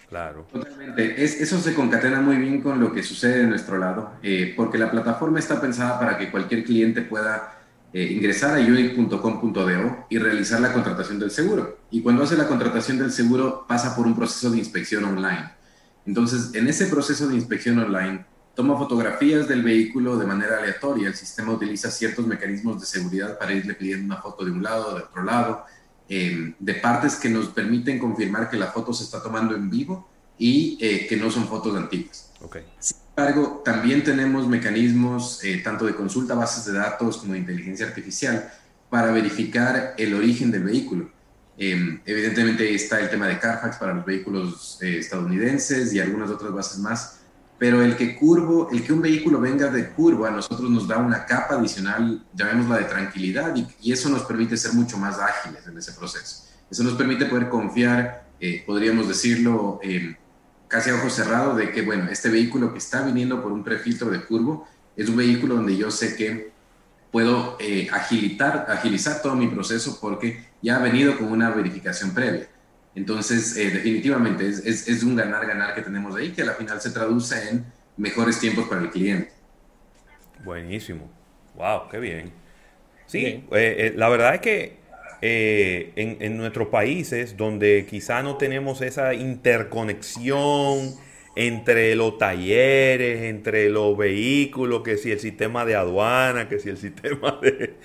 Claro. 0.10 0.46
Totalmente. 0.52 1.24
eso 1.24 1.60
se 1.60 1.74
concatena 1.74 2.22
muy 2.22 2.38
bien 2.38 2.62
con 2.62 2.80
lo 2.80 2.94
que 2.94 3.02
sucede 3.02 3.40
de 3.40 3.48
nuestro 3.48 3.80
lado, 3.80 4.12
eh, 4.22 4.54
porque 4.56 4.78
la 4.78 4.92
plataforma 4.92 5.40
está 5.40 5.60
pensada 5.60 6.00
para 6.00 6.18
que 6.18 6.30
cualquier 6.30 6.64
cliente 6.64 7.02
pueda 7.02 7.64
eh, 7.92 8.04
ingresar 8.12 8.58
a 8.58 8.60
unit.com.do 8.60 10.06
y 10.10 10.18
realizar 10.20 10.62
la 10.62 10.72
contratación 10.72 11.20
del 11.20 11.32
seguro. 11.32 11.80
Y 11.90 12.02
cuando 12.02 12.24
hace 12.24 12.38
la 12.38 12.48
contratación 12.48 13.00
del 13.00 13.12
seguro 13.12 13.66
pasa 13.68 13.96
por 13.96 14.06
un 14.06 14.16
proceso 14.16 14.52
de 14.52 14.60
inspección 14.60 15.04
online. 15.04 15.52
Entonces, 16.06 16.54
en 16.54 16.68
ese 16.68 16.88
proceso 16.88 17.28
de 17.28 17.36
inspección 17.36 17.80
online, 17.80 18.26
toma 18.56 18.78
fotografías 18.78 19.48
del 19.48 19.64
vehículo 19.64 20.18
de 20.18 20.26
manera 20.26 20.58
aleatoria. 20.58 21.08
El 21.08 21.16
sistema 21.16 21.54
utiliza 21.54 21.90
ciertos 21.90 22.28
mecanismos 22.28 22.80
de 22.80 22.86
seguridad 22.86 23.38
para 23.38 23.54
irle 23.54 23.74
pidiendo 23.74 24.06
una 24.06 24.22
foto 24.22 24.46
de 24.46 24.52
un 24.52 24.62
lado, 24.62 24.96
de 24.96 25.04
otro 25.04 25.24
lado, 25.24 25.66
em, 26.08 26.54
de 26.60 26.74
partes 26.76 27.16
que 27.16 27.30
nos 27.30 27.48
permiten 27.48 28.00
confirmar 28.00 28.50
que 28.50 28.58
la 28.58 28.68
foto 28.68 28.94
se 28.94 29.04
está 29.04 29.22
tomando 29.22 29.56
en 29.56 29.70
vivo 29.70 30.08
y 30.38 30.78
eh, 30.82 31.08
que 31.08 31.18
no 31.18 31.32
son 31.32 31.48
fotos 31.48 31.76
antiguas. 31.76 32.32
Okay. 32.42 32.64
Sin 32.80 32.98
embargo, 33.16 33.62
también 33.64 34.04
tenemos 34.04 34.48
mecanismos 34.48 35.44
eh, 35.44 35.62
tanto 35.64 35.86
de 35.86 35.96
consulta 35.96 36.34
a 36.34 36.38
bases 36.38 36.66
de 36.66 36.74
datos 36.74 37.18
como 37.18 37.34
de 37.34 37.40
inteligencia 37.40 37.86
artificial 37.86 38.52
para 38.90 39.12
verificar 39.12 39.96
el 39.98 40.14
origen 40.14 40.52
del 40.52 40.64
vehículo. 40.64 41.10
Em, 41.58 42.02
evidentemente 42.06 42.74
está 42.74 43.00
el 43.00 43.10
tema 43.10 43.28
de 43.28 43.40
Carfax 43.40 43.78
para 43.78 43.94
los 43.94 44.06
vehículos 44.06 44.80
eh, 44.82 44.98
estadounidenses 44.98 45.94
y 45.94 46.00
algunas 46.00 46.30
otras 46.32 46.52
bases 46.52 46.80
más, 46.80 47.22
pero 47.64 47.82
el 47.82 47.96
que 47.96 48.18
curvo, 48.18 48.68
el 48.74 48.84
que 48.84 48.92
un 48.92 49.02
vehículo 49.02 49.40
venga 49.40 49.70
de 49.70 49.92
curva 49.92 50.28
a 50.28 50.32
nosotros 50.32 50.70
nos 50.70 50.86
da 50.86 50.98
una 50.98 51.26
capa 51.26 51.56
adicional, 51.56 52.22
llamémosla 52.34 52.80
de 52.80 52.84
tranquilidad, 52.84 53.56
y, 53.56 53.90
eso 53.90 54.10
nos 54.10 54.24
permite 54.24 54.58
ser 54.58 54.74
mucho 54.74 54.98
más 54.98 55.18
ágiles 55.18 55.66
en 55.66 55.78
ese 55.78 55.94
proceso. 55.94 56.44
Eso 56.70 56.84
nos 56.84 56.96
permite 56.96 57.26
poder 57.26 57.48
confiar, 57.48 58.26
eh, 58.42 58.66
podríamos 58.68 59.08
decirlo 59.08 59.80
em, 59.82 60.14
casi 60.68 60.90
a 60.90 60.96
ojo 60.96 61.10
cerrado, 61.10 61.56
de 61.56 61.72
que, 61.72 61.84
bueno, 61.84 62.10
este 62.12 62.28
vehículo 62.30 62.74
que 62.74 62.80
está 62.80 63.02
viniendo 63.02 63.42
por 63.42 63.54
un 63.54 63.64
prefiltro 63.64 64.10
de 64.10 64.26
curvo 64.26 64.68
es 64.98 65.08
un 65.08 65.16
vehículo 65.16 65.56
donde 65.56 65.78
yo 65.78 65.90
sé 65.90 66.18
que 66.18 66.52
puedo 67.14 67.56
eh, 67.62 67.88
agilitar, 67.94 68.66
agilizar 68.68 69.22
todo 69.22 69.38
mi 69.38 69.48
proceso 69.48 70.00
porque 70.02 70.50
ya 70.62 70.76
ha 70.76 70.80
venido 70.80 71.18
con 71.18 71.32
una 71.32 71.50
verificación 71.50 72.14
previa. 72.14 72.50
Entonces, 72.96 73.58
eh, 73.58 73.72
definitivamente 73.72 74.48
es, 74.48 74.60
es, 74.66 74.88
es 74.88 75.04
un 75.04 75.16
ganar-ganar 75.16 75.74
que 75.74 75.82
tenemos 75.82 76.16
ahí, 76.16 76.32
que 76.32 76.44
a 76.44 76.46
la 76.46 76.54
final 76.54 76.80
se 76.80 76.92
traduce 76.92 77.50
en 77.50 77.66
mejores 77.98 78.40
tiempos 78.40 78.68
para 78.68 78.82
el 78.82 78.92
cliente. 78.92 79.32
Buenísimo. 80.44 81.10
Wow, 81.56 81.90
qué 81.90 82.00
bien. 82.00 82.32
Sí, 83.08 83.26
eh, 83.26 83.44
eh, 83.52 83.94
la 83.96 84.10
verdad 84.10 84.36
es 84.36 84.42
que 84.42 84.84
en, 85.22 86.18
en, 86.20 86.38
nuestros 86.38 86.68
países 86.68 87.38
donde 87.38 87.86
quizá 87.90 88.22
no 88.24 88.38
tenemos 88.38 88.82
esa 88.82 89.14
interconexión 89.14 90.96
entre 91.36 91.96
los 91.96 92.18
talleres, 92.18 93.24
entre 93.24 93.70
los 93.70 93.98
vehículos, 93.98 94.84
que 94.84 94.98
si 94.98 95.12
el 95.12 95.20
sistema 95.20 95.66
de 95.66 95.76
aduana, 95.76 96.48
que 96.48 96.60
si 96.60 96.70
el 96.70 96.78
sistema 96.78 97.40
de, 97.42 97.76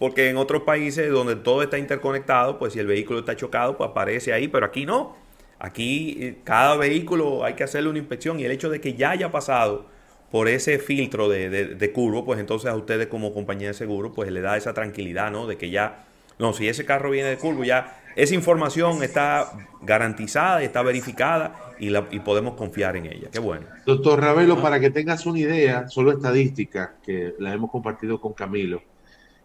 porque 0.00 0.30
en 0.30 0.38
otros 0.38 0.62
países 0.62 1.10
donde 1.10 1.36
todo 1.36 1.62
está 1.62 1.76
interconectado, 1.76 2.58
pues 2.58 2.72
si 2.72 2.78
el 2.78 2.86
vehículo 2.86 3.18
está 3.18 3.36
chocado, 3.36 3.76
pues 3.76 3.90
aparece 3.90 4.32
ahí, 4.32 4.48
pero 4.48 4.64
aquí 4.64 4.86
no. 4.86 5.14
Aquí 5.58 6.16
eh, 6.20 6.38
cada 6.42 6.74
vehículo 6.78 7.44
hay 7.44 7.52
que 7.52 7.64
hacerle 7.64 7.90
una 7.90 7.98
inspección 7.98 8.40
y 8.40 8.44
el 8.44 8.50
hecho 8.50 8.70
de 8.70 8.80
que 8.80 8.94
ya 8.94 9.10
haya 9.10 9.30
pasado 9.30 9.84
por 10.30 10.48
ese 10.48 10.78
filtro 10.78 11.28
de, 11.28 11.50
de, 11.50 11.92
curvo, 11.92 12.24
pues 12.24 12.40
entonces 12.40 12.70
a 12.70 12.76
ustedes 12.76 13.08
como 13.08 13.34
compañía 13.34 13.68
de 13.68 13.74
seguro, 13.74 14.14
pues 14.14 14.32
le 14.32 14.40
da 14.40 14.56
esa 14.56 14.72
tranquilidad, 14.72 15.30
¿no? 15.30 15.46
De 15.46 15.58
que 15.58 15.68
ya, 15.68 16.06
no, 16.38 16.54
si 16.54 16.66
ese 16.66 16.86
carro 16.86 17.10
viene 17.10 17.28
de 17.28 17.36
curvo, 17.36 17.64
ya 17.64 18.00
esa 18.16 18.34
información 18.34 19.02
está 19.02 19.52
garantizada, 19.82 20.62
está 20.62 20.80
verificada 20.80 21.74
y, 21.78 21.90
la, 21.90 22.06
y 22.10 22.20
podemos 22.20 22.54
confiar 22.54 22.96
en 22.96 23.04
ella. 23.04 23.28
Qué 23.30 23.38
bueno. 23.38 23.66
Doctor 23.84 24.18
Ravelo, 24.18 24.62
para 24.62 24.80
que 24.80 24.88
tengas 24.88 25.26
una 25.26 25.40
idea, 25.40 25.90
solo 25.90 26.12
estadística 26.12 26.94
que 27.04 27.34
la 27.38 27.52
hemos 27.52 27.70
compartido 27.70 28.18
con 28.18 28.32
Camilo. 28.32 28.80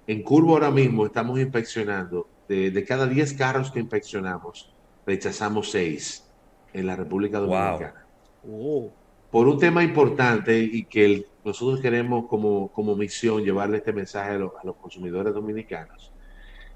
En 0.08 0.22
Curvo 0.22 0.54
ahora 0.54 0.72
mismo 0.72 1.06
estamos 1.06 1.40
inspeccionando, 1.40 2.28
de, 2.48 2.86
cada 2.88 3.08
10 3.08 3.34
carros 3.34 3.72
que 3.72 3.80
inspeccionamos, 3.80 4.72
rechazamos 5.06 5.72
6 5.72 6.30
en 6.74 6.88
la 6.88 6.96
República 6.96 7.40
Dominicana. 7.40 8.06
Oh. 8.48 8.92
Por 9.32 9.48
un 9.48 9.58
tema 9.58 9.84
importante 9.84 10.58
y 10.58 10.86
que 10.86 11.26
nosotros 11.44 11.82
queremos 11.82 12.28
como, 12.28 12.70
como 12.70 12.96
misión 12.96 13.44
llevarle 13.44 13.78
este 13.78 13.92
mensaje 13.92 14.32
a, 14.32 14.36
a 14.36 14.64
los 14.64 14.76
consumidores 14.76 15.34
dominicanos 15.34 16.12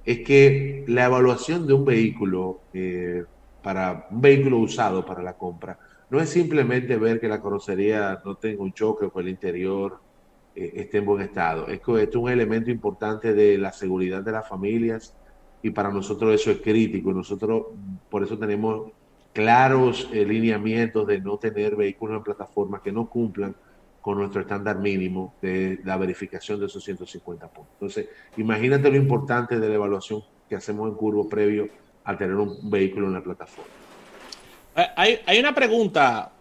es 0.05 0.19
que 0.19 0.83
la 0.87 1.05
evaluación 1.05 1.67
de 1.67 1.73
un 1.73 1.85
vehículo 1.85 2.61
eh, 2.73 3.23
para 3.61 4.07
un 4.09 4.21
vehículo 4.21 4.57
usado 4.57 5.05
para 5.05 5.21
la 5.21 5.33
compra 5.33 5.77
no 6.09 6.19
es 6.19 6.29
simplemente 6.29 6.97
ver 6.97 7.19
que 7.19 7.27
la 7.27 7.41
carrocería 7.41 8.19
no 8.25 8.35
tenga 8.35 8.63
un 8.63 8.73
choque 8.73 9.05
o 9.05 9.13
que 9.13 9.19
el 9.19 9.29
interior 9.29 9.99
esté 10.59 10.97
en 10.99 11.05
buen 11.05 11.21
estado. 11.21 11.67
Es 11.67 11.79
que 11.79 12.03
esto 12.03 12.17
es 12.19 12.23
un 12.23 12.29
elemento 12.29 12.71
importante 12.71 13.33
de 13.33 13.57
la 13.57 13.71
seguridad 13.71 14.23
de 14.23 14.31
las 14.31 14.47
familias 14.47 15.15
y 15.61 15.71
para 15.71 15.89
nosotros 15.91 16.33
eso 16.33 16.51
es 16.51 16.61
crítico. 16.61 17.11
Nosotros 17.13 17.67
por 18.09 18.23
eso 18.23 18.37
tenemos 18.37 18.91
claros 19.33 20.09
eh, 20.11 20.25
lineamientos 20.25 21.07
de 21.07 21.19
no 21.21 21.37
tener 21.37 21.75
vehículos 21.75 22.17
en 22.17 22.23
plataformas 22.23 22.81
que 22.81 22.91
no 22.91 23.09
cumplan 23.09 23.55
con 24.01 24.17
nuestro 24.17 24.41
estándar 24.41 24.77
mínimo 24.77 25.35
de 25.41 25.79
la 25.83 25.97
verificación 25.97 26.59
de 26.59 26.67
esos 26.67 26.83
150 26.83 27.47
puntos. 27.47 27.73
Entonces, 27.73 28.07
imagínate 28.37 28.89
lo 28.89 28.97
importante 28.97 29.59
de 29.59 29.69
la 29.69 29.75
evaluación 29.75 30.23
que 30.47 30.55
hacemos 30.55 30.89
en 30.89 30.95
curvo 30.95 31.27
previo 31.27 31.67
al 32.03 32.17
tener 32.17 32.35
un 32.35 32.69
vehículo 32.69 33.07
en 33.07 33.13
la 33.13 33.21
plataforma. 33.21 33.69
Eh, 34.75 34.87
hay, 34.95 35.19
hay 35.25 35.39
una 35.39 35.53
pregunta, 35.53 36.31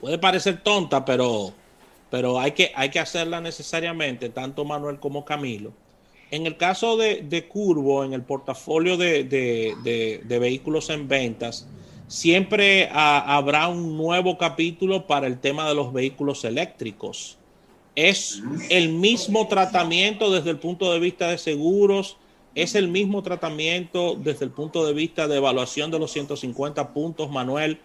puede 0.00 0.18
parecer 0.18 0.62
tonta, 0.62 1.04
pero, 1.04 1.52
pero 2.10 2.40
hay, 2.40 2.52
que, 2.52 2.72
hay 2.74 2.90
que 2.90 3.00
hacerla 3.00 3.40
necesariamente, 3.40 4.28
tanto 4.28 4.64
Manuel 4.64 4.98
como 4.98 5.24
Camilo. 5.24 5.72
En 6.30 6.46
el 6.46 6.56
caso 6.56 6.96
de, 6.96 7.22
de 7.22 7.46
Curvo, 7.46 8.04
en 8.04 8.12
el 8.12 8.22
portafolio 8.22 8.96
de, 8.96 9.24
de, 9.24 10.22
de 10.24 10.38
vehículos 10.38 10.90
en 10.90 11.06
ventas, 11.08 11.68
siempre 12.08 12.88
habrá 12.92 13.68
un 13.68 13.96
nuevo 13.96 14.38
capítulo 14.38 15.06
para 15.06 15.26
el 15.26 15.38
tema 15.38 15.68
de 15.68 15.74
los 15.74 15.92
vehículos 15.92 16.44
eléctricos. 16.44 17.38
Es 17.94 18.42
el 18.68 18.90
mismo 18.90 19.48
tratamiento 19.48 20.30
desde 20.30 20.50
el 20.50 20.58
punto 20.58 20.92
de 20.92 20.98
vista 20.98 21.28
de 21.28 21.38
seguros, 21.38 22.18
es 22.54 22.74
el 22.74 22.88
mismo 22.88 23.22
tratamiento 23.22 24.16
desde 24.18 24.44
el 24.44 24.50
punto 24.50 24.86
de 24.86 24.94
vista 24.94 25.28
de 25.28 25.36
evaluación 25.36 25.90
de 25.90 25.98
los 25.98 26.10
150 26.12 26.92
puntos, 26.92 27.30
Manuel. 27.30 27.78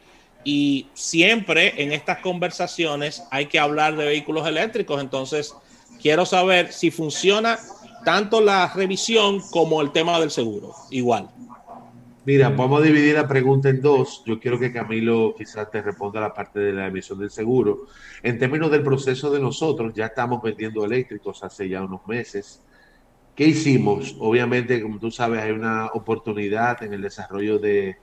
Y 0.44 0.88
siempre 0.94 1.82
en 1.82 1.92
estas 1.92 2.20
conversaciones 2.20 3.24
hay 3.32 3.46
que 3.46 3.60
hablar 3.60 3.96
de 3.96 4.06
vehículos 4.06 4.48
eléctricos. 4.48 5.02
Entonces, 5.02 5.54
quiero 6.02 6.26
saber 6.26 6.72
si 6.72 6.92
funciona 6.92 7.60
tanto 8.04 8.42
la 8.42 8.72
revisión 8.74 9.42
como 9.52 9.82
el 9.82 9.92
tema 9.92 10.20
del 10.20 10.32
seguro. 10.32 10.74
Igual. 10.90 11.30
Mira, 12.24 12.50
vamos 12.50 12.82
a 12.82 12.86
dividir 12.86 13.16
la 13.16 13.28
pregunta 13.28 13.70
en 13.70 13.82
dos. 13.82 14.24
Yo 14.28 14.40
quiero 14.40 14.60
que 14.60 14.72
Camilo 14.72 15.34
quizás 15.36 15.72
te 15.72 15.82
responda 15.82 16.22
la 16.22 16.34
parte 16.34 16.60
de 16.60 16.72
la 16.72 16.88
emisión 16.88 17.18
del 17.18 17.32
seguro. 17.32 17.88
En 18.22 18.38
términos 18.38 18.70
del 18.70 18.84
proceso 18.84 19.32
de 19.32 19.40
nosotros, 19.40 19.94
ya 19.96 20.06
estamos 20.06 20.42
vendiendo 20.42 20.86
eléctricos 20.86 21.44
hace 21.44 21.68
ya 21.68 21.82
unos 21.82 22.06
meses. 22.08 22.62
¿Qué 23.36 23.46
hicimos? 23.46 24.16
Obviamente, 24.20 24.82
como 24.84 25.00
tú 25.00 25.10
sabes, 25.10 25.42
hay 25.42 25.52
una 25.52 25.88
oportunidad 25.88 26.84
en 26.84 26.94
el 26.94 27.02
desarrollo 27.02 27.58
de, 27.58 27.98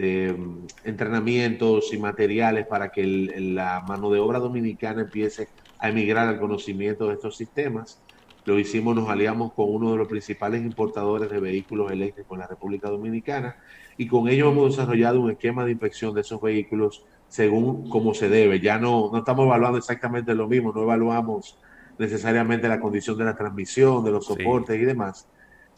mm, 0.00 0.66
entrenamientos 0.84 1.92
y 1.92 1.98
materiales 1.98 2.66
para 2.66 2.90
que 2.90 3.04
la 3.04 3.80
mano 3.80 4.10
de 4.10 4.18
obra 4.18 4.38
dominicana 4.38 5.02
empiece 5.02 5.48
a 5.78 5.88
emigrar 5.88 6.28
al 6.28 6.38
conocimiento 6.38 7.08
de 7.08 7.14
estos 7.14 7.36
sistemas. 7.36 8.00
Lo 8.46 8.58
hicimos, 8.58 8.94
nos 8.94 9.08
aliamos 9.08 9.52
con 9.52 9.66
uno 9.68 9.92
de 9.92 9.98
los 9.98 10.08
principales 10.08 10.62
importadores 10.62 11.30
de 11.30 11.40
vehículos 11.40 11.90
eléctricos 11.92 12.32
en 12.32 12.40
la 12.40 12.46
República 12.46 12.88
Dominicana 12.88 13.56
y 13.98 14.06
con 14.06 14.28
ellos 14.28 14.50
hemos 14.52 14.76
desarrollado 14.76 15.20
un 15.20 15.30
esquema 15.30 15.64
de 15.64 15.72
inspección 15.72 16.14
de 16.14 16.22
esos 16.22 16.40
vehículos 16.40 17.04
según 17.28 17.88
como 17.90 18.14
se 18.14 18.28
debe. 18.28 18.60
Ya 18.60 18.78
no, 18.78 19.10
no 19.12 19.18
estamos 19.18 19.46
evaluando 19.46 19.78
exactamente 19.78 20.34
lo 20.34 20.48
mismo, 20.48 20.72
no 20.72 20.82
evaluamos 20.82 21.58
necesariamente 21.98 22.66
la 22.66 22.80
condición 22.80 23.18
de 23.18 23.24
la 23.24 23.36
transmisión, 23.36 24.02
de 24.02 24.10
los 24.10 24.24
soportes 24.24 24.80
y 24.80 24.84
demás, 24.84 25.28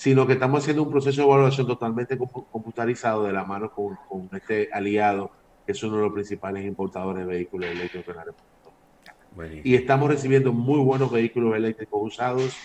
sino 0.03 0.27
que 0.27 0.33
estamos 0.33 0.65
haciendo 0.65 0.83
un 0.83 0.91
proceso 0.91 1.21
de 1.21 1.29
evaluación 1.29 1.65
totalmente 1.65 2.19
computarizado 2.19 3.23
de 3.23 3.33
la 3.33 3.45
mano 3.45 3.71
con, 3.71 3.97
con 4.09 4.29
este 4.33 4.69
aliado, 4.73 5.31
que 5.65 5.71
es 5.71 5.83
uno 5.85 5.99
de 5.99 6.03
los 6.03 6.13
principales 6.13 6.67
importadores 6.67 7.25
de 7.25 7.33
vehículos 7.33 7.71
eléctricos 7.71 8.09
en 8.09 8.17
la 8.17 8.25
República. 8.25 9.61
Y 9.63 9.77
estamos 9.77 10.09
recibiendo 10.09 10.53
muy 10.53 10.81
buenos 10.81 11.09
vehículos 11.09 11.55
eléctricos 11.55 12.01
usados 12.03 12.57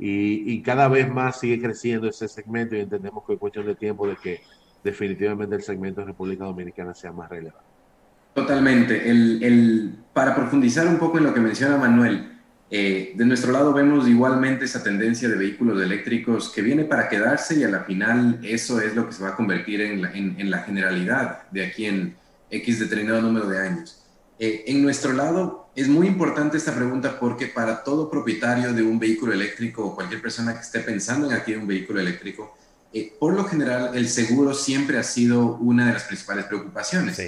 y, 0.00 0.60
cada 0.62 0.88
vez 0.88 1.08
más 1.08 1.38
sigue 1.38 1.62
creciendo 1.62 2.08
ese 2.08 2.26
segmento 2.26 2.74
y 2.74 2.80
entendemos 2.80 3.22
que 3.24 3.34
es 3.34 3.38
cuestión 3.38 3.66
de 3.66 3.76
tiempo 3.76 4.08
de 4.08 4.16
que 4.16 4.40
definitivamente 4.82 5.54
el 5.54 5.62
segmento 5.62 6.00
de 6.00 6.08
República 6.08 6.42
Dominicana 6.42 6.92
sea 6.92 7.12
más 7.12 7.30
relevante. 7.30 7.68
Totalmente. 8.34 9.08
El, 9.08 9.40
el, 9.44 9.94
para 10.12 10.34
profundizar 10.34 10.88
un 10.88 10.98
poco 10.98 11.18
en 11.18 11.24
lo 11.24 11.32
que 11.32 11.38
menciona 11.38 11.76
Manuel, 11.76 12.39
eh, 12.72 13.12
de 13.16 13.24
nuestro 13.24 13.50
lado 13.50 13.72
vemos 13.72 14.06
igualmente 14.06 14.64
esa 14.64 14.80
tendencia 14.80 15.28
de 15.28 15.34
vehículos 15.34 15.82
eléctricos 15.82 16.50
que 16.50 16.62
viene 16.62 16.84
para 16.84 17.08
quedarse 17.08 17.58
y 17.58 17.64
a 17.64 17.68
la 17.68 17.80
final 17.80 18.38
eso 18.44 18.80
es 18.80 18.94
lo 18.94 19.08
que 19.08 19.12
se 19.12 19.24
va 19.24 19.30
a 19.30 19.36
convertir 19.36 19.80
en 19.80 20.02
la, 20.02 20.12
en, 20.12 20.50
la 20.50 20.58
generalidad 20.58 21.50
de 21.50 21.66
aquí 21.66 21.86
en 21.86 22.14
X 22.48 22.78
determinado 22.78 23.22
número 23.22 23.48
de 23.48 23.58
años. 23.58 24.04
Eh, 24.38 24.64
en 24.68 24.82
nuestro 24.82 25.12
lado 25.12 25.70
es 25.74 25.88
muy 25.88 26.06
importante 26.06 26.58
esta 26.58 26.72
pregunta 26.74 27.18
porque 27.18 27.46
para 27.46 27.82
todo 27.82 28.08
propietario 28.08 28.72
de 28.72 28.84
un 28.84 29.00
vehículo 29.00 29.32
eléctrico 29.32 29.84
o 29.84 29.94
cualquier 29.96 30.22
persona 30.22 30.54
que 30.54 30.60
esté 30.60 30.78
pensando 30.78 31.26
en 31.26 31.32
adquirir 31.32 31.60
un 31.60 31.66
vehículo 31.66 31.98
eléctrico, 31.98 32.56
eh, 32.92 33.12
por 33.18 33.34
lo 33.34 33.44
general 33.44 33.96
el 33.96 34.08
seguro 34.08 34.54
siempre 34.54 34.96
ha 34.96 35.02
sido 35.02 35.56
una 35.56 35.86
de 35.86 35.94
las 35.94 36.04
principales 36.04 36.44
preocupaciones. 36.44 37.20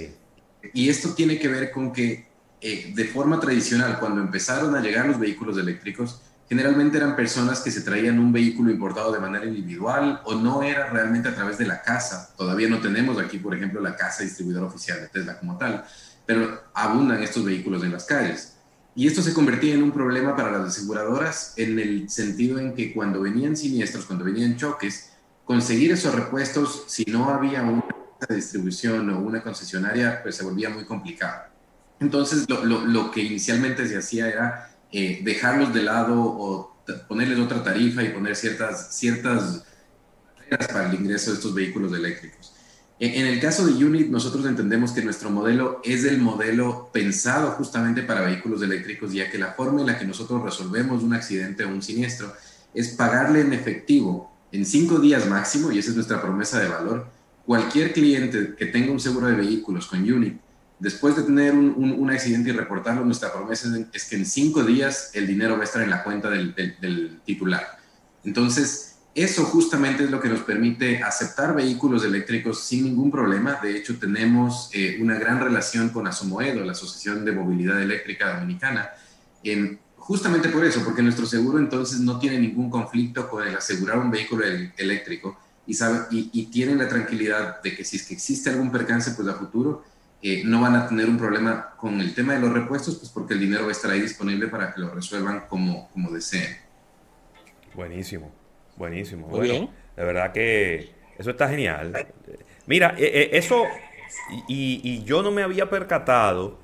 Y 0.72 0.88
esto 0.88 1.14
tiene 1.14 1.40
que 1.40 1.48
ver 1.48 1.72
con 1.72 1.92
que 1.92 2.31
eh, 2.62 2.92
de 2.94 3.04
forma 3.04 3.40
tradicional, 3.40 3.98
cuando 3.98 4.20
empezaron 4.20 4.74
a 4.74 4.80
llegar 4.80 5.06
los 5.06 5.18
vehículos 5.18 5.58
eléctricos, 5.58 6.22
generalmente 6.48 6.98
eran 6.98 7.16
personas 7.16 7.60
que 7.60 7.70
se 7.70 7.80
traían 7.80 8.18
un 8.18 8.32
vehículo 8.32 8.70
importado 8.70 9.12
de 9.12 9.18
manera 9.18 9.46
individual 9.46 10.20
o 10.24 10.34
no 10.34 10.62
era 10.62 10.90
realmente 10.90 11.28
a 11.28 11.34
través 11.34 11.58
de 11.58 11.66
la 11.66 11.82
casa. 11.82 12.32
Todavía 12.36 12.68
no 12.68 12.80
tenemos 12.80 13.18
aquí, 13.18 13.38
por 13.38 13.54
ejemplo, 13.54 13.80
la 13.80 13.96
casa 13.96 14.22
distribuidora 14.22 14.66
oficial 14.66 15.00
de 15.00 15.08
Tesla 15.08 15.38
como 15.38 15.58
tal 15.58 15.84
pero 16.26 16.62
abundan 16.74 17.22
estos 17.22 17.44
vehículos 17.44 17.82
en 17.82 17.92
las 17.92 18.04
calles. 18.04 18.54
Y 18.94 19.06
esto 19.06 19.22
se 19.22 19.32
convertía 19.32 19.74
en 19.74 19.82
un 19.82 19.92
problema 19.92 20.36
para 20.36 20.52
las 20.52 20.68
aseguradoras 20.68 21.54
en 21.56 21.78
el 21.78 22.10
sentido 22.10 22.58
en 22.58 22.74
que 22.74 22.92
cuando 22.92 23.22
venían 23.22 23.56
siniestros, 23.56 24.04
cuando 24.04 24.24
venían 24.24 24.56
choques, 24.56 25.10
conseguir 25.44 25.92
esos 25.92 26.14
repuestos, 26.14 26.84
si 26.88 27.04
no 27.06 27.30
había 27.30 27.62
una 27.62 27.84
distribución 28.28 29.08
o 29.10 29.20
una 29.20 29.42
concesionaria, 29.42 30.22
pues 30.22 30.36
se 30.36 30.44
volvía 30.44 30.68
muy 30.68 30.84
complicado. 30.84 31.51
Entonces, 32.02 32.48
lo, 32.48 32.64
lo, 32.64 33.10
que 33.10 33.22
inicialmente 33.22 33.86
se 33.86 33.96
hacía 33.96 34.28
era 34.28 34.76
eh, 34.90 35.20
dejarlos 35.22 35.72
de 35.72 35.82
lado 35.82 36.20
o 36.20 36.76
ponerles 37.08 37.38
otra 37.38 37.62
tarifa 37.62 38.02
y 38.02 38.08
poner 38.08 38.34
ciertas, 38.34 38.94
ciertas 38.96 39.64
para 40.58 40.90
el 40.90 40.94
ingreso 40.94 41.30
de 41.30 41.36
estos 41.36 41.54
vehículos 41.54 41.92
eléctricos. 41.94 42.52
En 42.98 43.26
el 43.26 43.40
caso 43.40 43.66
de 43.66 43.84
Unit, 43.84 44.08
nosotros 44.10 44.46
entendemos 44.46 44.92
que 44.92 45.02
nuestro 45.02 45.28
modelo 45.28 45.80
es 45.82 46.04
el 46.04 46.18
modelo 46.18 46.90
pensado 46.92 47.50
justamente 47.52 48.02
para 48.02 48.20
vehículos 48.20 48.62
eléctricos, 48.62 49.12
ya 49.12 49.28
que 49.28 49.38
la 49.38 49.54
forma 49.54 49.80
en 49.80 49.88
la 49.88 49.98
que 49.98 50.04
nosotros 50.04 50.40
resolvemos 50.42 51.02
un 51.02 51.12
accidente 51.12 51.64
o 51.64 51.68
un 51.68 51.82
siniestro 51.82 52.32
es 52.74 52.90
pagarle 52.90 53.40
en 53.40 53.52
efectivo 53.54 54.32
en 54.52 54.64
cinco 54.64 55.00
días 55.00 55.26
máximo, 55.26 55.72
y 55.72 55.78
esa 55.78 55.90
es 55.90 55.96
nuestra 55.96 56.22
promesa 56.22 56.60
de 56.60 56.68
valor. 56.68 57.06
Cualquier 57.44 57.92
cliente 57.92 58.54
que 58.56 58.66
tenga 58.66 58.92
un 58.92 59.00
seguro 59.00 59.26
de 59.26 59.34
vehículos 59.34 59.86
con 59.86 60.00
Unit, 60.00 60.40
después 60.82 61.14
de 61.14 61.22
tener 61.22 61.54
un, 61.54 62.10
accidente 62.10 62.50
y 62.50 62.52
reportarlo, 62.52 63.04
nuestra 63.04 63.32
promesa 63.32 63.68
es 63.92 64.04
que 64.04 64.16
en 64.16 64.26
cinco 64.26 64.64
días 64.64 65.12
el 65.14 65.28
dinero 65.28 65.54
va 65.54 65.60
a 65.60 65.64
estar 65.64 65.80
en 65.80 65.90
la 65.90 66.02
cuenta 66.02 66.28
del, 66.28 67.20
titular. 67.24 67.78
Entonces, 68.24 68.96
eso 69.14 69.44
justamente 69.44 70.02
es 70.04 70.10
lo 70.10 70.20
que 70.20 70.28
nos 70.28 70.40
permite 70.40 71.00
aceptar 71.00 71.54
vehículos 71.54 72.04
eléctricos 72.04 72.64
sin 72.64 72.84
ningún 72.84 73.12
problema. 73.12 73.60
De 73.62 73.76
hecho, 73.76 73.96
tenemos 73.96 74.70
eh, 74.72 74.98
una 75.00 75.16
gran 75.20 75.38
relación 75.38 75.90
con 75.90 76.08
Asomoedo, 76.08 76.64
la 76.64 76.72
Asociación 76.72 77.24
de 77.24 77.30
Movilidad 77.30 77.80
Eléctrica 77.80 78.34
Dominicana, 78.40 78.90
justamente 79.96 80.48
por 80.48 80.64
eso, 80.64 80.82
porque 80.84 81.02
nuestro 81.02 81.26
seguro 81.26 81.60
entonces 81.60 82.00
no 82.00 82.18
tiene 82.18 82.40
ningún 82.40 82.68
conflicto 82.68 83.30
con 83.30 83.46
el 83.46 83.54
asegurar 83.54 83.98
un 83.98 84.10
vehículo 84.10 84.44
eléctrico 84.76 85.38
y, 85.64 85.74
sabe, 85.74 86.06
y, 86.10 86.46
tienen 86.46 86.78
la 86.78 86.88
tranquilidad 86.88 87.62
de 87.62 87.76
que 87.76 87.84
si 87.84 87.98
es 87.98 88.06
que 88.06 88.14
existe 88.14 88.50
algún 88.50 88.72
percance, 88.72 89.12
pues 89.12 89.28
a 89.28 89.34
futuro 89.34 89.91
eh, 90.22 90.42
no 90.44 90.60
van 90.60 90.76
a 90.76 90.86
tener 90.86 91.08
un 91.08 91.18
problema 91.18 91.74
con 91.76 92.00
el 92.00 92.14
tema 92.14 92.34
de 92.34 92.40
los 92.40 92.52
repuestos, 92.52 92.96
pues 92.96 93.10
porque 93.10 93.34
el 93.34 93.40
dinero 93.40 93.62
va 93.62 93.70
a 93.70 93.72
estar 93.72 93.90
ahí 93.90 94.00
disponible 94.00 94.46
para 94.46 94.72
que 94.72 94.80
lo 94.80 94.94
resuelvan 94.94 95.46
como, 95.48 95.88
como 95.90 96.12
deseen. 96.12 96.56
Buenísimo. 97.74 98.32
Buenísimo. 98.76 99.26
Muy 99.26 99.40
bien. 99.40 99.70
De 99.96 100.04
verdad 100.04 100.32
que 100.32 100.92
eso 101.18 101.30
está 101.30 101.48
genial. 101.48 102.06
Mira, 102.66 102.94
eh, 102.98 103.10
eh, 103.12 103.30
eso, 103.32 103.64
y, 104.46 105.02
yo 105.04 105.22
no 105.22 105.30
me 105.32 105.42
había 105.42 105.68
percatado 105.68 106.58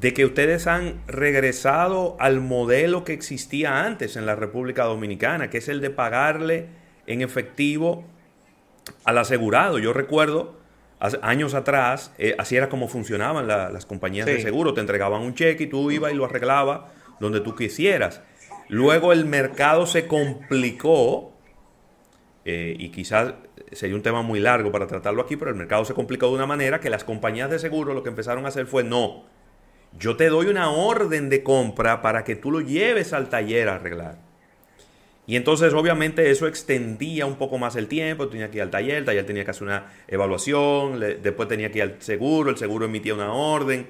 de 0.00 0.14
que 0.14 0.24
ustedes 0.24 0.66
han 0.66 1.02
regresado 1.06 2.16
al 2.20 2.40
modelo 2.40 3.04
que 3.04 3.12
existía 3.12 3.84
antes 3.84 4.16
en 4.16 4.26
la 4.26 4.34
República 4.34 4.84
Dominicana, 4.84 5.50
que 5.50 5.58
es 5.58 5.68
el 5.68 5.80
de 5.80 5.90
pagarle 5.90 6.68
en 7.06 7.20
efectivo 7.20 8.04
al 9.04 9.18
asegurado. 9.18 9.78
Yo 9.78 9.92
recuerdo 9.92 10.58
años 11.22 11.54
atrás, 11.54 12.12
eh, 12.18 12.34
así 12.38 12.56
era 12.56 12.68
como 12.68 12.88
funcionaban 12.88 13.46
las 13.46 13.86
compañías 13.86 14.26
de 14.26 14.40
seguro. 14.40 14.74
Te 14.74 14.80
entregaban 14.80 15.22
un 15.22 15.34
cheque 15.34 15.64
y 15.64 15.66
tú 15.66 15.90
ibas 15.90 16.12
y 16.12 16.14
lo 16.14 16.24
arreglabas 16.24 16.80
donde 17.20 17.40
tú 17.40 17.54
quisieras. 17.54 18.22
Luego 18.68 19.12
el 19.12 19.24
mercado 19.24 19.86
se 19.86 20.06
complicó, 20.06 21.32
eh, 22.44 22.74
y 22.78 22.90
quizás 22.90 23.34
sería 23.72 23.96
un 23.96 24.02
tema 24.02 24.22
muy 24.22 24.40
largo 24.40 24.70
para 24.70 24.86
tratarlo 24.86 25.22
aquí, 25.22 25.36
pero 25.36 25.50
el 25.50 25.56
mercado 25.56 25.84
se 25.84 25.94
complicó 25.94 26.28
de 26.28 26.34
una 26.34 26.46
manera 26.46 26.80
que 26.80 26.90
las 26.90 27.04
compañías 27.04 27.50
de 27.50 27.58
seguro 27.58 27.94
lo 27.94 28.02
que 28.02 28.10
empezaron 28.10 28.44
a 28.44 28.48
hacer 28.48 28.66
fue, 28.66 28.84
no, 28.84 29.24
yo 29.98 30.16
te 30.16 30.28
doy 30.28 30.46
una 30.46 30.70
orden 30.70 31.30
de 31.30 31.42
compra 31.42 32.02
para 32.02 32.24
que 32.24 32.36
tú 32.36 32.50
lo 32.50 32.60
lleves 32.60 33.12
al 33.12 33.28
taller 33.28 33.68
a 33.68 33.76
arreglar. 33.76 34.27
Y 35.28 35.36
entonces 35.36 35.74
obviamente 35.74 36.30
eso 36.30 36.46
extendía 36.46 37.26
un 37.26 37.36
poco 37.36 37.58
más 37.58 37.76
el 37.76 37.86
tiempo, 37.86 38.28
tenía 38.28 38.50
que 38.50 38.56
ir 38.56 38.62
al 38.62 38.70
taller, 38.70 38.96
el 38.96 39.04
taller 39.04 39.26
tenía 39.26 39.44
que 39.44 39.50
hacer 39.50 39.64
una 39.64 39.92
evaluación, 40.08 40.98
después 40.98 41.46
tenía 41.50 41.70
que 41.70 41.78
ir 41.78 41.82
al 41.82 41.96
seguro, 42.00 42.48
el 42.48 42.56
seguro 42.56 42.86
emitía 42.86 43.12
una 43.12 43.30
orden, 43.34 43.86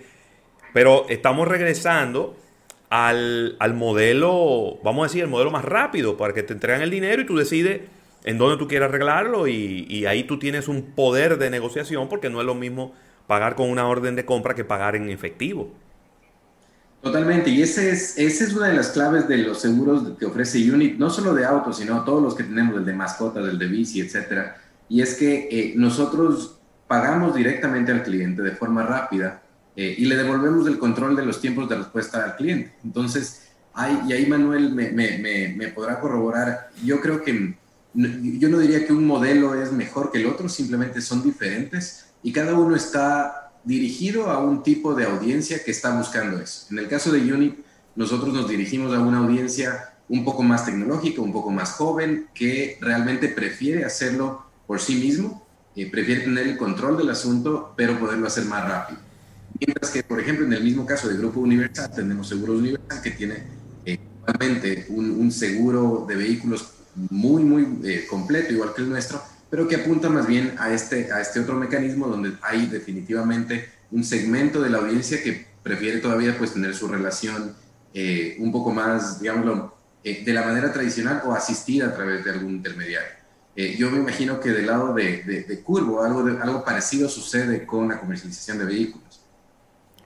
pero 0.75 1.07
estamos 1.09 1.47
regresando 1.47 2.37
al, 2.91 3.57
modelo, 3.77 4.81
vamos 4.83 5.05
a 5.05 5.07
decir, 5.07 5.23
el 5.23 5.31
modelo 5.31 5.53
más 5.53 5.65
rápido, 5.65 6.17
para 6.17 6.35
que 6.35 6.43
te 6.43 6.55
entregan 6.55 6.83
el 6.83 6.91
dinero 6.91 7.23
y 7.23 7.27
tú 7.27 7.37
decides 7.37 7.83
en 8.25 8.37
dónde 8.37 8.57
tú 8.57 8.67
quieres 8.67 8.89
arreglarlo 8.89 9.47
y, 9.47 10.07
ahí 10.07 10.25
tú 10.25 10.41
tienes 10.41 10.67
un 10.67 10.91
poder 10.97 11.39
de 11.39 11.51
negociación 11.51 12.09
porque 12.09 12.31
no 12.31 12.41
es 12.41 12.47
lo 12.47 12.57
mismo 12.57 12.95
pagar 13.29 13.55
con 13.55 13.71
una 13.71 13.87
orden 13.87 14.17
de 14.17 14.25
compra 14.25 14.57
que 14.57 14.65
pagar 14.65 14.97
en 14.97 15.09
efectivo. 15.09 15.71
Totalmente, 17.01 17.51
y 17.51 17.63
ese 17.63 17.91
es, 17.91 18.19
esa 18.19 18.45
es 18.45 18.55
una 18.55 18.69
de 18.69 18.75
las 18.75 18.89
claves 18.89 19.29
de 19.29 19.39
los 19.39 19.61
seguros 19.61 20.19
que 20.19 20.27
ofrece 20.27 20.71
Unit, 20.71 20.99
no 20.99 21.11
solo 21.11 21.33
de 21.33 21.45
autos, 21.45 21.79
sino 21.79 22.05
todos 22.05 22.23
los 22.23 22.35
que 22.35 22.43
tenemos, 22.43 22.77
el 22.77 22.85
de 22.85 22.93
mascotas, 22.93 23.47
el 23.47 23.59
de 23.59 23.67
bici, 23.69 24.01
etcétera. 24.01 24.57
Y 24.89 25.01
es 25.01 25.15
que 25.15 25.49
eh, 25.51 25.75
nosotros 25.77 26.59
pagamos 26.89 27.37
directamente 27.37 27.93
al 27.93 28.03
cliente 28.03 28.43
de 28.43 28.51
forma 28.51 28.83
rápida 28.83 29.43
eh, 29.77 29.95
y 29.97 30.07
le 30.07 30.17
devolvemos 30.17 30.67
el 30.67 30.79
control 30.79 31.15
de 31.15 31.25
los 31.25 31.41
tiempos 31.41 31.69
de 31.69 31.77
respuesta 31.77 32.25
al 32.25 32.35
cliente. 32.35 32.75
Entonces, 32.83 33.49
hay, 33.75 34.01
y 34.09 34.13
ahí 34.13 34.27
Manuel 34.27 34.73
me, 34.73 34.91
me, 34.91 35.55
me, 35.57 35.69
podrá 35.69 36.01
corroborar, 36.01 36.71
yo 36.85 37.01
creo 37.01 37.23
que 37.23 37.55
yo 37.95 38.49
no 38.49 38.59
diría 38.59 38.85
que 38.87 38.93
un 38.93 39.07
modelo 39.07 39.55
es 39.55 39.73
mejor 39.73 40.11
que 40.11 40.19
el 40.19 40.27
otro, 40.27 40.49
simplemente 40.49 41.01
son 41.01 41.23
diferentes 41.23 42.07
y 42.23 42.33
cada 42.33 42.55
uno 42.55 42.75
está 42.75 43.48
dirigido 43.69 44.31
a 44.31 44.39
un 44.39 44.63
tipo 44.63 44.95
de 44.95 45.05
audiencia 45.05 45.63
que 45.63 45.71
está 45.71 45.95
buscando 45.95 46.41
eso. 46.41 46.67
En 46.71 46.79
el 46.79 46.89
caso 46.89 47.13
de 47.13 47.21
Unit, 47.33 47.55
nosotros 47.95 48.33
nos 48.33 48.49
dirigimos 48.49 48.95
a 48.95 49.01
una 49.01 49.19
audiencia 49.19 49.93
un 50.09 50.25
poco 50.25 50.43
más 50.43 50.65
tecnológica, 50.65 51.21
un 51.21 51.35
poco 51.35 51.51
más 51.51 51.73
joven, 51.73 52.29
que 52.33 52.79
realmente 52.81 53.29
prefiere 53.29 53.85
hacerlo 53.85 54.47
por 54.67 54.81
sí 54.81 54.95
mismo, 54.95 55.47
eh, 55.77 55.91
prefiere 55.91 56.23
tener 56.23 56.47
el 56.47 56.57
control 56.57 56.97
del 56.97 57.11
asunto, 57.11 57.75
pero 57.77 57.99
poderlo 58.01 58.27
hacer 58.27 58.47
más 58.47 58.67
rápido. 58.67 59.01
Mientras 59.61 59.93
que, 59.93 60.03
por 60.03 60.19
ejemplo, 60.19 60.47
en 60.47 60.55
el 60.55 60.65
mismo 60.65 60.87
caso 60.87 61.07
del 61.09 61.19
Grupo 61.19 61.41
Universal, 61.41 61.91
tenemos 61.95 62.27
Seguros 62.27 62.61
Universal, 62.61 63.03
que 63.03 63.11
tiene 63.11 63.43
eh, 63.85 63.99
un, 64.89 65.31
seguro 65.31 66.07
de 66.09 66.17
vehículos 66.17 66.71
muy, 67.11 67.45
muy 67.45 67.81
eh, 67.85 68.07
completo, 68.09 68.51
igual 68.55 68.73
que 68.75 68.81
el 68.81 68.89
nuestro, 68.89 69.21
pero 69.51 69.67
que 69.67 69.77
apunta 69.77 70.09
más 70.09 70.27
bien 70.27 70.55
a 70.59 70.73
este, 70.73 71.13
a 71.13 71.21
este 71.21 71.41
otro 71.41 71.55
mecanismo 71.55 72.07
donde 72.07 72.33
hay 72.43 72.67
definitivamente 72.67 73.69
un 73.91 74.05
segmento 74.05 74.61
de 74.61 74.71
la 74.71 74.79
audiencia 74.79 75.23
que 75.23 75.47
prefiere 75.63 75.99
todavía 75.99 76.37
pues 76.37 76.53
tener 76.53 76.75
su 76.75 76.89
relación 76.89 77.55
eh, 77.95 78.37
un 78.39 78.53
poco 78.53 78.71
más, 78.71 79.21
digámoslo, 79.21 79.75
eh, 80.05 80.23
de 80.25 80.33
la 80.33 80.43
manera 80.43 80.73
tradicional 80.73 81.23
o 81.27 81.33
asistida 81.33 81.89
a 81.89 81.95
través 81.95 82.25
de 82.25 82.31
algún 82.31 82.57
intermediario. 82.57 83.17
yo 83.57 83.91
me 83.91 83.99
imagino 83.99 84.39
que 84.39 84.51
del 84.51 84.67
lado 84.67 84.95
de, 84.95 85.23
de, 85.25 85.63
Curvo 85.63 86.03
algo, 86.03 86.21
algo 86.21 86.65
parecido 86.65 87.09
sucede 87.09 87.67
con 87.67 87.89
la 87.89 87.99
comercialización 87.99 88.59
de 88.59 88.65
vehículos. 88.67 89.09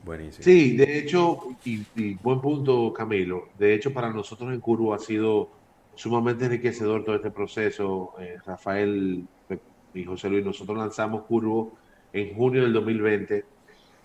Buenísimo. 0.05 0.43
Sí, 0.43 0.77
de 0.77 0.99
hecho, 0.99 1.39
y, 1.65 2.15
buen 2.15 2.41
punto, 2.41 2.93
Camilo. 2.93 3.49
De 3.59 3.75
hecho, 3.75 3.93
para 3.93 4.11
nosotros 4.11 4.53
en 4.53 4.61
Curvo 4.61 4.95
ha 4.95 4.99
sido 4.99 5.51
sumamente 5.95 6.47
enriquecedor 6.47 7.05
todo 7.05 7.17
este 7.17 7.31
proceso. 7.31 8.15
Eh, 8.21 8.37
Rafael 8.45 9.27
y 9.95 10.05
José 10.05 10.31
Luis, 10.31 10.45
nosotros 10.45 10.77
lanzamos 10.79 11.23
Curvo 11.25 11.73
en 12.13 12.35
junio 12.35 12.63
del 12.63 12.73
2020. 12.73 13.45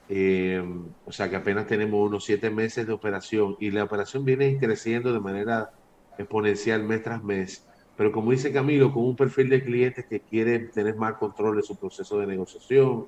Eh, 0.09 0.63
o 1.05 1.11
sea 1.11 1.29
que 1.29 1.35
apenas 1.35 1.67
tenemos 1.67 2.07
unos 2.07 2.23
siete 2.23 2.49
meses 2.49 2.87
de 2.87 2.93
operación 2.93 3.57
y 3.59 3.71
la 3.71 3.83
operación 3.83 4.23
viene 4.23 4.57
creciendo 4.57 5.11
de 5.11 5.19
manera 5.19 5.71
exponencial 6.17 6.83
mes 6.83 7.03
tras 7.03 7.23
mes. 7.23 7.65
Pero 7.95 8.11
como 8.11 8.31
dice 8.31 8.53
Camilo, 8.53 8.93
con 8.93 9.03
un 9.03 9.15
perfil 9.15 9.49
de 9.49 9.63
clientes 9.63 10.05
que 10.05 10.19
quieren 10.19 10.69
tener 10.71 10.95
más 10.95 11.15
control 11.15 11.57
de 11.57 11.63
su 11.63 11.75
proceso 11.75 12.19
de 12.19 12.27
negociación, 12.27 13.07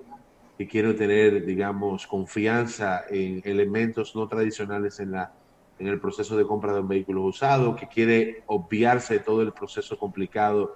que 0.57 0.67
quiero 0.67 0.95
tener, 0.95 1.45
digamos, 1.45 2.05
confianza 2.05 3.03
en 3.09 3.41
elementos 3.45 4.15
no 4.15 4.27
tradicionales 4.27 4.99
en, 4.99 5.11
la, 5.11 5.31
en 5.79 5.87
el 5.87 5.99
proceso 5.99 6.37
de 6.37 6.45
compra 6.45 6.73
de 6.73 6.81
un 6.81 6.87
vehículo 6.87 7.23
usado, 7.23 7.75
que 7.75 7.87
quiere 7.87 8.43
obviarse 8.47 9.15
de 9.15 9.19
todo 9.21 9.41
el 9.41 9.53
proceso 9.53 9.97
complicado 9.97 10.75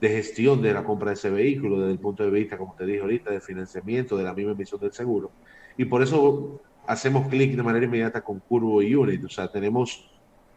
de 0.00 0.08
gestión 0.08 0.60
de 0.60 0.74
la 0.74 0.84
compra 0.84 1.10
de 1.10 1.14
ese 1.14 1.30
vehículo 1.30 1.80
desde 1.80 1.92
el 1.92 1.98
punto 1.98 2.24
de 2.24 2.30
vista, 2.30 2.58
como 2.58 2.74
te 2.74 2.84
dije 2.84 3.00
ahorita, 3.00 3.30
de 3.30 3.40
financiamiento, 3.40 4.16
de 4.16 4.24
la 4.24 4.34
misma 4.34 4.52
emisión 4.52 4.80
del 4.80 4.92
seguro. 4.92 5.30
Y 5.76 5.84
por 5.84 6.02
eso 6.02 6.60
hacemos 6.86 7.28
clic 7.28 7.56
de 7.56 7.62
manera 7.62 7.86
inmediata 7.86 8.20
con 8.20 8.40
Curvo 8.40 8.82
y 8.82 8.94
Unit. 8.94 9.24
O 9.24 9.28
sea, 9.28 9.48
tenemos 9.48 10.10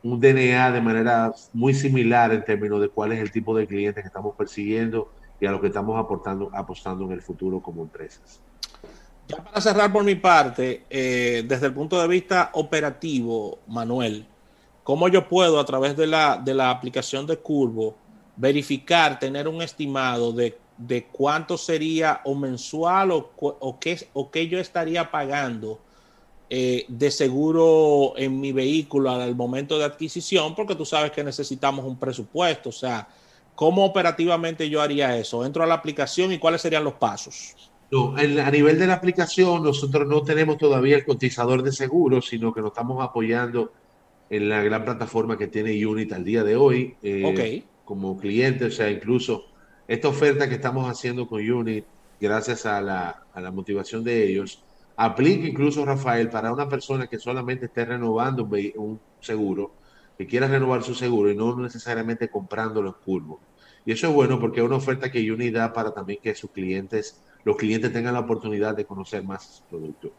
un 0.04 0.20
DNA 0.20 0.72
de 0.72 0.82
manera 0.82 1.32
muy 1.54 1.74
similar 1.74 2.34
en 2.34 2.44
términos 2.44 2.82
de 2.82 2.90
cuál 2.90 3.12
es 3.12 3.20
el 3.20 3.32
tipo 3.32 3.56
de 3.56 3.68
clientes 3.68 4.04
que 4.04 4.08
estamos 4.08 4.36
persiguiendo 4.36 5.12
y 5.40 5.46
a 5.46 5.52
lo 5.52 5.62
que 5.62 5.68
estamos 5.68 5.98
aportando, 6.00 6.50
apostando 6.54 7.06
en 7.06 7.12
el 7.12 7.22
futuro 7.22 7.60
como 7.60 7.84
empresas. 7.84 8.42
Para 9.44 9.62
cerrar 9.62 9.92
por 9.92 10.04
mi 10.04 10.16
parte, 10.16 10.86
eh, 10.90 11.44
desde 11.46 11.68
el 11.68 11.74
punto 11.74 12.00
de 12.00 12.08
vista 12.08 12.52
operativo, 12.54 13.60
Manuel, 13.68 14.26
¿cómo 14.84 15.08
yo 15.08 15.28
puedo 15.28 15.60
a 15.60 15.66
través 15.66 15.98
de 15.98 16.08
la, 16.08 16.38
de 16.38 16.54
la 16.54 16.70
aplicación 16.70 17.28
de 17.28 17.38
Curvo 17.38 17.96
verificar, 18.38 19.20
tener 19.20 19.48
un 19.48 19.62
estimado 19.62 20.32
de, 20.32 20.58
cuánto 21.12 21.58
sería 21.58 22.22
o 22.24 22.36
mensual 22.36 23.12
o, 23.12 23.32
o, 23.38 23.80
qué, 23.80 24.08
o 24.14 24.30
qué 24.32 24.48
yo 24.48 24.60
estaría 24.60 25.10
pagando 25.12 25.80
eh, 26.50 26.86
de 26.88 27.12
seguro 27.12 28.14
en 28.18 28.40
mi 28.40 28.52
vehículo 28.52 29.10
al 29.10 29.36
momento 29.36 29.78
de 29.78 29.86
adquisición? 29.86 30.56
Porque 30.56 30.76
tú 30.76 30.86
sabes 30.86 31.12
que 31.12 31.24
necesitamos 31.24 31.84
un 31.86 31.98
presupuesto, 31.98 32.70
o 32.70 32.74
sea, 32.74 33.08
¿cómo 33.54 33.84
operativamente 33.84 34.70
yo 34.70 34.82
haría 34.82 35.18
eso? 35.18 35.46
¿Entro 35.46 35.64
a 35.64 35.68
la 35.68 35.76
aplicación 35.76 36.32
y 36.32 36.38
cuáles 36.38 36.62
serían 36.62 36.84
los 36.84 36.94
pasos? 36.94 37.56
No, 37.92 38.16
a 38.18 38.52
nivel 38.52 38.80
de 38.80 38.88
la 38.88 38.96
aplicación, 38.96 39.64
nosotros 39.64 40.08
no 40.08 40.24
tenemos 40.24 40.58
todavía 40.58 40.98
el 40.98 41.06
cotizador 41.06 41.62
de 41.62 41.72
seguros, 41.72 42.28
sino 42.28 42.54
que 42.54 42.62
nos 42.62 42.72
estamos 42.72 43.04
apoyando 43.04 43.72
en 44.30 44.50
la 44.50 44.64
gran 44.64 44.84
plataforma 44.84 45.38
que 45.38 45.48
tiene 45.48 45.86
Unit 45.86 46.12
al 46.14 46.24
día 46.24 46.44
de 46.44 46.56
hoy. 46.56 46.96
Eh, 47.04 47.64
como 47.86 48.18
cliente, 48.18 48.66
o 48.66 48.72
sea, 48.72 48.90
incluso 48.90 49.46
esta 49.88 50.08
oferta 50.08 50.50
que 50.50 50.56
estamos 50.56 50.90
haciendo 50.90 51.28
con 51.28 51.48
Unit, 51.48 51.86
gracias 52.20 52.66
a 52.66 52.82
la, 52.82 53.24
a 53.32 53.42
la 53.42 53.52
motivación 53.52 54.04
de 54.04 54.28
ellos, 54.28 54.64
aplica 54.96 55.48
incluso, 55.48 55.86
Rafael, 55.86 56.30
para 56.30 56.52
una 56.52 56.68
persona 56.68 57.08
que 57.08 57.20
solamente 57.20 57.66
esté 57.66 57.86
renovando 57.86 58.50
un, 58.76 59.00
seguro, 59.20 59.72
que 60.18 60.26
quiera 60.26 60.48
renovar 60.48 60.84
su 60.84 60.96
seguro 60.96 61.30
y 61.30 61.36
no 61.36 61.56
necesariamente 61.58 62.30
comprando 62.30 62.82
los 62.82 62.96
curvos. 62.98 63.40
Y 63.86 63.92
eso 63.92 64.08
es 64.08 64.14
bueno 64.14 64.40
porque 64.40 64.62
es 64.62 64.66
una 64.66 64.78
oferta 64.78 65.12
que 65.12 65.32
Unit 65.32 65.54
da 65.54 65.74
para 65.74 65.94
también 65.94 66.20
que 66.22 66.34
sus 66.34 66.50
clientes, 66.52 67.22
los 67.46 67.56
clientes 67.56 67.94
tengan 67.94 68.16
la 68.16 68.20
oportunidad 68.22 68.76
de 68.76 68.86
conocer 68.86 69.24
más 69.24 69.64
productos. 69.70 70.12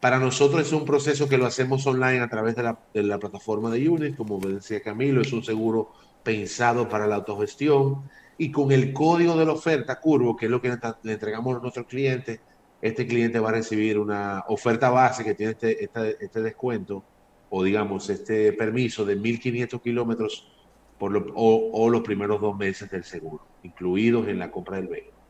Para 0.00 0.18
nosotros 0.18 0.62
es 0.66 0.72
un 0.72 0.84
proceso 0.84 1.28
que 1.28 1.38
lo 1.38 1.46
hacemos 1.46 1.86
online 1.86 2.20
a 2.20 2.28
través 2.28 2.56
de 2.56 2.62
la, 3.02 3.18
plataforma 3.18 3.70
de 3.70 3.88
Unit, 3.88 4.16
como 4.16 4.38
decía 4.38 4.82
Camilo, 4.82 5.20
es 5.22 5.32
un 5.32 5.44
seguro 5.44 5.92
pensado 6.22 6.88
para 6.88 7.06
la 7.06 7.16
autogestión 7.16 8.02
y 8.36 8.50
con 8.50 8.72
el 8.72 8.92
código 8.92 9.36
de 9.36 9.46
la 9.46 9.52
oferta 9.52 10.00
Curvo, 10.00 10.36
que 10.36 10.46
es 10.46 10.50
lo 10.50 10.60
que 10.60 10.76
le 11.02 11.12
entregamos 11.12 11.56
a 11.56 11.60
nuestros 11.60 11.86
clientes, 11.86 12.40
este 12.82 13.06
cliente 13.06 13.38
va 13.38 13.50
a 13.50 13.52
recibir 13.52 13.98
una 13.98 14.44
oferta 14.48 14.90
base 14.90 15.24
que 15.24 15.34
tiene 15.34 15.52
este, 15.52 15.84
este, 16.20 16.42
descuento 16.42 17.02
o 17.48 17.62
digamos 17.62 18.10
este 18.10 18.52
permiso 18.52 19.06
de 19.06 19.16
1.500 19.18 19.80
kilómetros 19.80 20.52
por 20.98 21.16
o, 21.34 21.70
o, 21.72 21.88
los 21.88 22.02
primeros 22.02 22.40
dos 22.40 22.56
meses 22.56 22.90
del 22.90 23.04
seguro, 23.04 23.42
incluidos 23.62 24.28
en 24.28 24.38
la 24.38 24.50
compra 24.50 24.76
del 24.76 24.88
vehículo. 24.88 25.23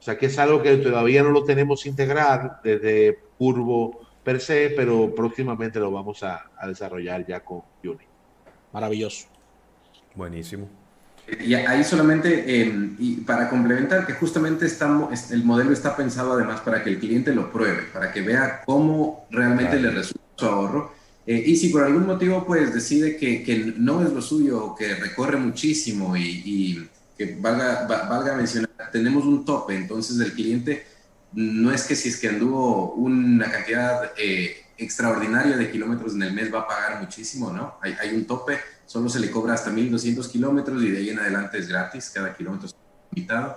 O 0.00 0.02
sea 0.02 0.16
que 0.16 0.26
es 0.26 0.38
algo 0.38 0.62
que 0.62 0.78
todavía 0.78 1.22
no 1.22 1.30
lo 1.30 1.44
tenemos 1.44 1.84
integrar 1.84 2.60
desde 2.64 3.18
Curvo 3.36 4.00
per 4.24 4.40
se, 4.40 4.72
pero 4.74 5.14
próximamente 5.14 5.78
lo 5.78 5.90
vamos 5.90 6.22
a, 6.22 6.50
a 6.56 6.66
desarrollar 6.66 7.26
ya 7.26 7.40
con 7.40 7.62
Uni. 7.84 8.04
Maravilloso. 8.72 9.28
Buenísimo. 10.14 10.68
Y 11.38 11.54
ahí 11.54 11.84
solamente, 11.84 12.44
eh, 12.46 12.90
y 12.98 13.16
para 13.18 13.48
complementar, 13.48 14.06
que 14.06 14.14
justamente 14.14 14.66
estamos, 14.66 15.30
el 15.30 15.44
modelo 15.44 15.72
está 15.72 15.94
pensado 15.96 16.32
además 16.32 16.60
para 16.60 16.82
que 16.82 16.90
el 16.90 16.98
cliente 16.98 17.32
lo 17.32 17.52
pruebe, 17.52 17.82
para 17.92 18.12
que 18.12 18.22
vea 18.22 18.62
cómo 18.66 19.26
realmente 19.30 19.78
le 19.78 19.90
resulta 19.90 20.20
su 20.36 20.46
ahorro. 20.46 20.92
Eh, 21.26 21.42
y 21.46 21.56
si 21.56 21.68
por 21.68 21.84
algún 21.84 22.06
motivo 22.06 22.44
pues 22.44 22.74
decide 22.74 23.16
que, 23.16 23.44
que, 23.44 23.74
no 23.76 24.02
es 24.02 24.12
lo 24.12 24.22
suyo 24.22 24.64
o 24.64 24.74
que 24.74 24.94
recorre 24.94 25.36
muchísimo 25.36 26.16
y, 26.16 26.42
y 26.44 26.88
que 27.16 27.36
valga, 27.38 27.86
valga 27.86 28.34
mencionar, 28.34 28.69
tenemos 28.90 29.24
un 29.24 29.44
tope, 29.44 29.74
entonces 29.74 30.18
el 30.20 30.32
cliente 30.32 30.86
no 31.32 31.72
es 31.72 31.84
que 31.84 31.94
si 31.94 32.08
es 32.08 32.18
que 32.18 32.28
anduvo 32.28 32.94
una 32.94 33.50
cantidad 33.50 34.12
eh, 34.16 34.56
extraordinaria 34.76 35.56
de 35.56 35.70
kilómetros 35.70 36.14
en 36.14 36.22
el 36.22 36.32
mes 36.32 36.52
va 36.52 36.60
a 36.60 36.66
pagar 36.66 37.00
muchísimo, 37.00 37.52
¿no? 37.52 37.74
Hay, 37.82 37.94
hay 38.00 38.14
un 38.14 38.24
tope 38.24 38.58
solo 38.90 39.08
se 39.08 39.20
le 39.20 39.30
cobra 39.30 39.54
hasta 39.54 39.70
1.200 39.70 40.28
kilómetros 40.32 40.82
y 40.82 40.90
de 40.90 40.98
ahí 40.98 41.10
en 41.10 41.20
adelante 41.20 41.58
es 41.58 41.68
gratis, 41.68 42.10
cada 42.12 42.34
kilómetro 42.34 42.66
es 42.66 42.74
limitado. 43.12 43.56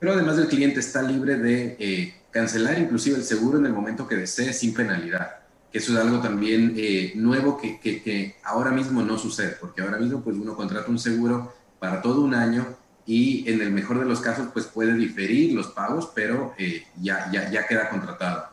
Pero 0.00 0.14
además 0.14 0.36
el 0.36 0.48
cliente 0.48 0.80
está 0.80 1.00
libre 1.00 1.36
de 1.36 1.76
eh, 1.78 2.14
cancelar 2.32 2.76
inclusive 2.80 3.16
el 3.16 3.22
seguro 3.22 3.58
en 3.58 3.66
el 3.66 3.72
momento 3.72 4.08
que 4.08 4.16
desee 4.16 4.52
sin 4.52 4.74
penalidad. 4.74 5.36
Eso 5.72 5.92
es 5.92 5.98
algo 6.00 6.20
también 6.20 6.74
eh, 6.76 7.12
nuevo 7.14 7.56
que, 7.56 7.78
que, 7.78 8.34
ahora 8.42 8.72
mismo 8.72 9.00
no 9.02 9.16
sucede, 9.16 9.56
porque 9.60 9.80
ahora 9.80 9.98
mismo 9.98 10.22
pues 10.22 10.36
uno 10.36 10.56
contrata 10.56 10.90
un 10.90 10.98
seguro 10.98 11.54
para 11.78 12.02
todo 12.02 12.22
un 12.22 12.34
año 12.34 12.66
y 13.06 13.50
en 13.50 13.60
el 13.60 13.70
mejor 13.70 13.98
de 13.98 14.06
los 14.06 14.20
casos 14.20 14.48
pues 14.52 14.66
puede 14.66 14.94
diferir 14.94 15.52
los 15.52 15.68
pagos, 15.68 16.10
pero 16.14 16.54
eh, 16.58 16.84
ya, 17.00 17.30
ya, 17.30 17.66
queda 17.66 17.88
contratado. 17.88 18.48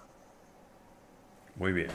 Muy 1.55 1.71
bien. 1.71 1.89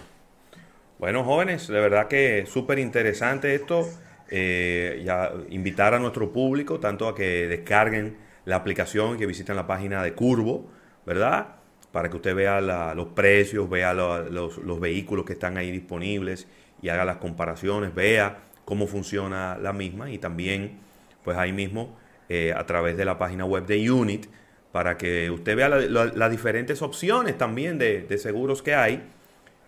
Bueno, 0.98 1.24
jóvenes, 1.24 1.68
de 1.68 1.80
verdad 1.80 2.08
que 2.08 2.46
súper 2.46 2.78
interesante 2.78 3.54
esto 3.54 3.86
eh, 4.30 5.02
ya 5.04 5.32
invitar 5.50 5.94
a 5.94 5.98
nuestro 5.98 6.32
público 6.32 6.80
tanto 6.80 7.06
a 7.08 7.14
que 7.14 7.46
descarguen 7.46 8.16
la 8.46 8.56
aplicación, 8.56 9.18
que 9.18 9.26
visiten 9.26 9.56
la 9.56 9.66
página 9.66 10.02
de 10.02 10.14
Curvo, 10.14 10.70
¿verdad? 11.04 11.56
Para 11.92 12.08
que 12.08 12.16
usted 12.16 12.34
vea 12.34 12.60
los 12.94 13.08
precios, 13.08 13.68
vea 13.68 13.92
los, 13.92 14.80
vehículos 14.80 15.26
que 15.26 15.34
están 15.34 15.58
ahí 15.58 15.70
disponibles 15.70 16.46
y 16.80 16.88
haga 16.88 17.04
las 17.04 17.16
comparaciones, 17.18 17.94
vea 17.94 18.38
cómo 18.64 18.86
funciona 18.86 19.58
la 19.58 19.72
misma 19.72 20.10
y 20.10 20.18
también, 20.18 20.78
pues 21.24 21.36
ahí 21.36 21.52
mismo, 21.52 21.96
eh, 22.28 22.52
a 22.56 22.66
través 22.66 22.96
de 22.96 23.04
la 23.04 23.18
página 23.18 23.44
web 23.44 23.66
de 23.66 23.90
Unit, 23.90 24.26
para 24.72 24.98
que 24.98 25.30
usted 25.30 25.56
vea 25.56 25.68
las 25.68 26.30
diferentes 26.30 26.82
opciones 26.82 27.38
también 27.38 27.78
de, 27.78 28.18
seguros 28.18 28.62
que 28.62 28.74
hay 28.74 29.02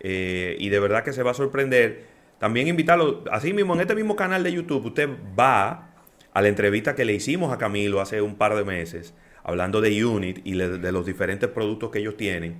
eh, 0.01 0.55
y 0.59 0.69
de 0.69 0.79
verdad 0.79 1.03
que 1.03 1.13
se 1.13 1.23
va 1.23 1.31
a 1.31 1.33
sorprender. 1.33 2.03
También 2.37 2.67
invitarlo, 2.67 3.23
así 3.31 3.53
mismo, 3.53 3.73
en 3.73 3.81
este 3.81 3.95
mismo 3.95 4.15
canal 4.15 4.43
de 4.43 4.51
YouTube, 4.51 4.85
usted 4.85 5.09
va 5.37 5.89
a 6.33 6.41
la 6.41 6.47
entrevista 6.47 6.95
que 6.95 7.05
le 7.05 7.13
hicimos 7.13 7.51
a 7.51 7.57
Camilo 7.57 8.01
hace 8.01 8.21
un 8.21 8.35
par 8.35 8.55
de 8.55 8.63
meses, 8.63 9.13
hablando 9.43 9.81
de 9.81 10.05
Unit 10.05 10.41
y 10.43 10.53
de 10.55 10.91
los 10.91 11.05
diferentes 11.05 11.49
productos 11.49 11.89
que 11.91 11.99
ellos 11.99 12.15
tienen, 12.15 12.57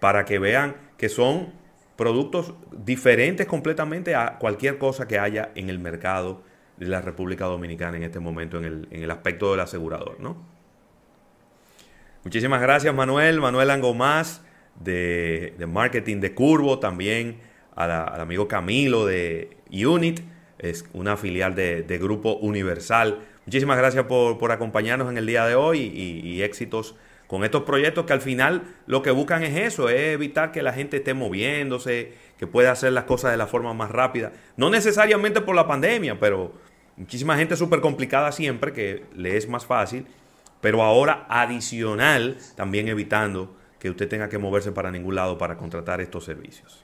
para 0.00 0.24
que 0.24 0.38
vean 0.38 0.76
que 0.98 1.08
son 1.08 1.52
productos 1.96 2.54
diferentes 2.72 3.46
completamente 3.46 4.14
a 4.14 4.38
cualquier 4.38 4.78
cosa 4.78 5.08
que 5.08 5.18
haya 5.18 5.50
en 5.54 5.70
el 5.70 5.78
mercado 5.78 6.42
de 6.76 6.86
la 6.86 7.00
República 7.00 7.46
Dominicana 7.46 7.96
en 7.96 8.02
este 8.02 8.20
momento 8.20 8.58
en 8.58 8.86
el, 8.90 9.10
aspecto 9.10 9.50
del 9.50 9.60
asegurador, 9.60 10.20
¿no? 10.20 10.36
Muchísimas 12.24 12.60
gracias 12.60 12.94
Manuel, 12.94 13.40
Manuel 13.40 13.70
Angomás 13.70 14.44
de, 14.80 15.54
de 15.58 15.66
Marketing 15.66 16.20
de 16.20 16.34
Curvo, 16.34 16.78
también 16.78 17.38
al 17.76 18.20
amigo 18.20 18.48
Camilo 18.48 19.06
de 19.06 19.56
Unit, 19.70 20.20
es 20.58 20.86
una 20.92 21.16
filial 21.16 21.54
de, 21.54 21.98
Grupo 22.00 22.34
Universal. 22.36 23.20
Muchísimas 23.44 23.76
gracias 23.76 24.06
por, 24.06 24.50
acompañarnos 24.50 25.10
en 25.10 25.18
el 25.18 25.26
día 25.26 25.46
de 25.46 25.54
hoy 25.54 25.80
y, 25.80 26.42
éxitos 26.42 26.96
con 27.26 27.44
estos 27.44 27.64
proyectos 27.64 28.06
que 28.06 28.12
al 28.12 28.20
final 28.20 28.62
lo 28.86 29.02
que 29.02 29.10
buscan 29.10 29.42
es 29.42 29.56
eso, 29.56 29.88
es 29.88 30.14
evitar 30.14 30.52
que 30.52 30.62
la 30.62 30.72
gente 30.72 30.98
esté 30.98 31.12
moviéndose, 31.12 32.14
que 32.38 32.46
pueda 32.46 32.70
hacer 32.70 32.92
las 32.92 33.04
cosas 33.04 33.32
de 33.32 33.36
la 33.36 33.46
forma 33.46 33.74
más 33.74 33.90
rápida. 33.90 34.32
No 34.56 34.70
necesariamente 34.70 35.40
por 35.40 35.56
la 35.56 35.66
pandemia, 35.66 36.20
pero 36.20 36.52
muchísima 36.96 37.36
gente 37.36 37.56
súper 37.56 37.80
complicada 37.80 38.32
siempre, 38.32 38.72
que 38.72 39.04
le 39.14 39.36
es 39.36 39.48
más 39.48 39.66
fácil, 39.66 40.06
pero 40.60 40.82
ahora 40.82 41.26
adicional 41.28 42.38
también 42.54 42.88
evitando 42.88 43.54
que 43.78 43.90
usted 43.90 44.08
tenga 44.08 44.28
que 44.28 44.38
moverse 44.38 44.72
para 44.72 44.90
ningún 44.90 45.14
lado 45.14 45.38
para 45.38 45.56
contratar 45.56 46.00
estos 46.00 46.24
servicios. 46.24 46.82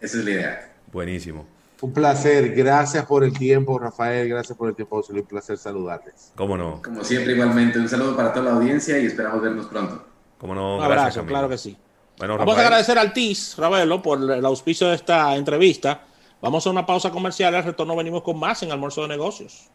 Esa 0.00 0.18
es 0.18 0.24
la 0.24 0.30
idea. 0.30 0.72
Buenísimo. 0.92 1.46
Un 1.80 1.92
placer, 1.92 2.54
gracias 2.54 3.04
por 3.06 3.24
el 3.24 3.36
tiempo, 3.36 3.76
Rafael, 3.76 4.28
gracias 4.28 4.56
por 4.56 4.68
el 4.68 4.74
tiempo, 4.76 5.04
Un 5.08 5.22
placer 5.24 5.58
saludarles. 5.58 6.32
¿Cómo 6.36 6.56
no? 6.56 6.80
Como 6.80 7.02
siempre, 7.02 7.32
igualmente, 7.32 7.78
un 7.80 7.88
saludo 7.88 8.16
para 8.16 8.32
toda 8.32 8.46
la 8.46 8.56
audiencia 8.56 8.98
y 8.98 9.06
esperamos 9.06 9.42
vernos 9.42 9.66
pronto. 9.66 10.04
¿Cómo 10.38 10.54
no? 10.54 10.76
Un 10.76 10.82
abrazo, 10.84 11.26
claro 11.26 11.48
que 11.48 11.58
sí. 11.58 11.76
Bueno, 12.18 12.38
Vamos 12.38 12.56
a 12.56 12.60
agradecer 12.60 12.98
al 12.98 13.12
TIS, 13.12 13.56
Ravelo, 13.58 14.00
por 14.00 14.30
el 14.30 14.44
auspicio 14.44 14.88
de 14.88 14.94
esta 14.94 15.34
entrevista. 15.34 16.02
Vamos 16.42 16.66
a 16.66 16.70
una 16.70 16.84
pausa 16.84 17.12
comercial, 17.12 17.54
al 17.54 17.62
retorno 17.62 17.94
venimos 17.94 18.22
con 18.22 18.36
más 18.36 18.64
en 18.64 18.72
Almuerzo 18.72 19.02
de 19.02 19.08
Negocios. 19.08 19.70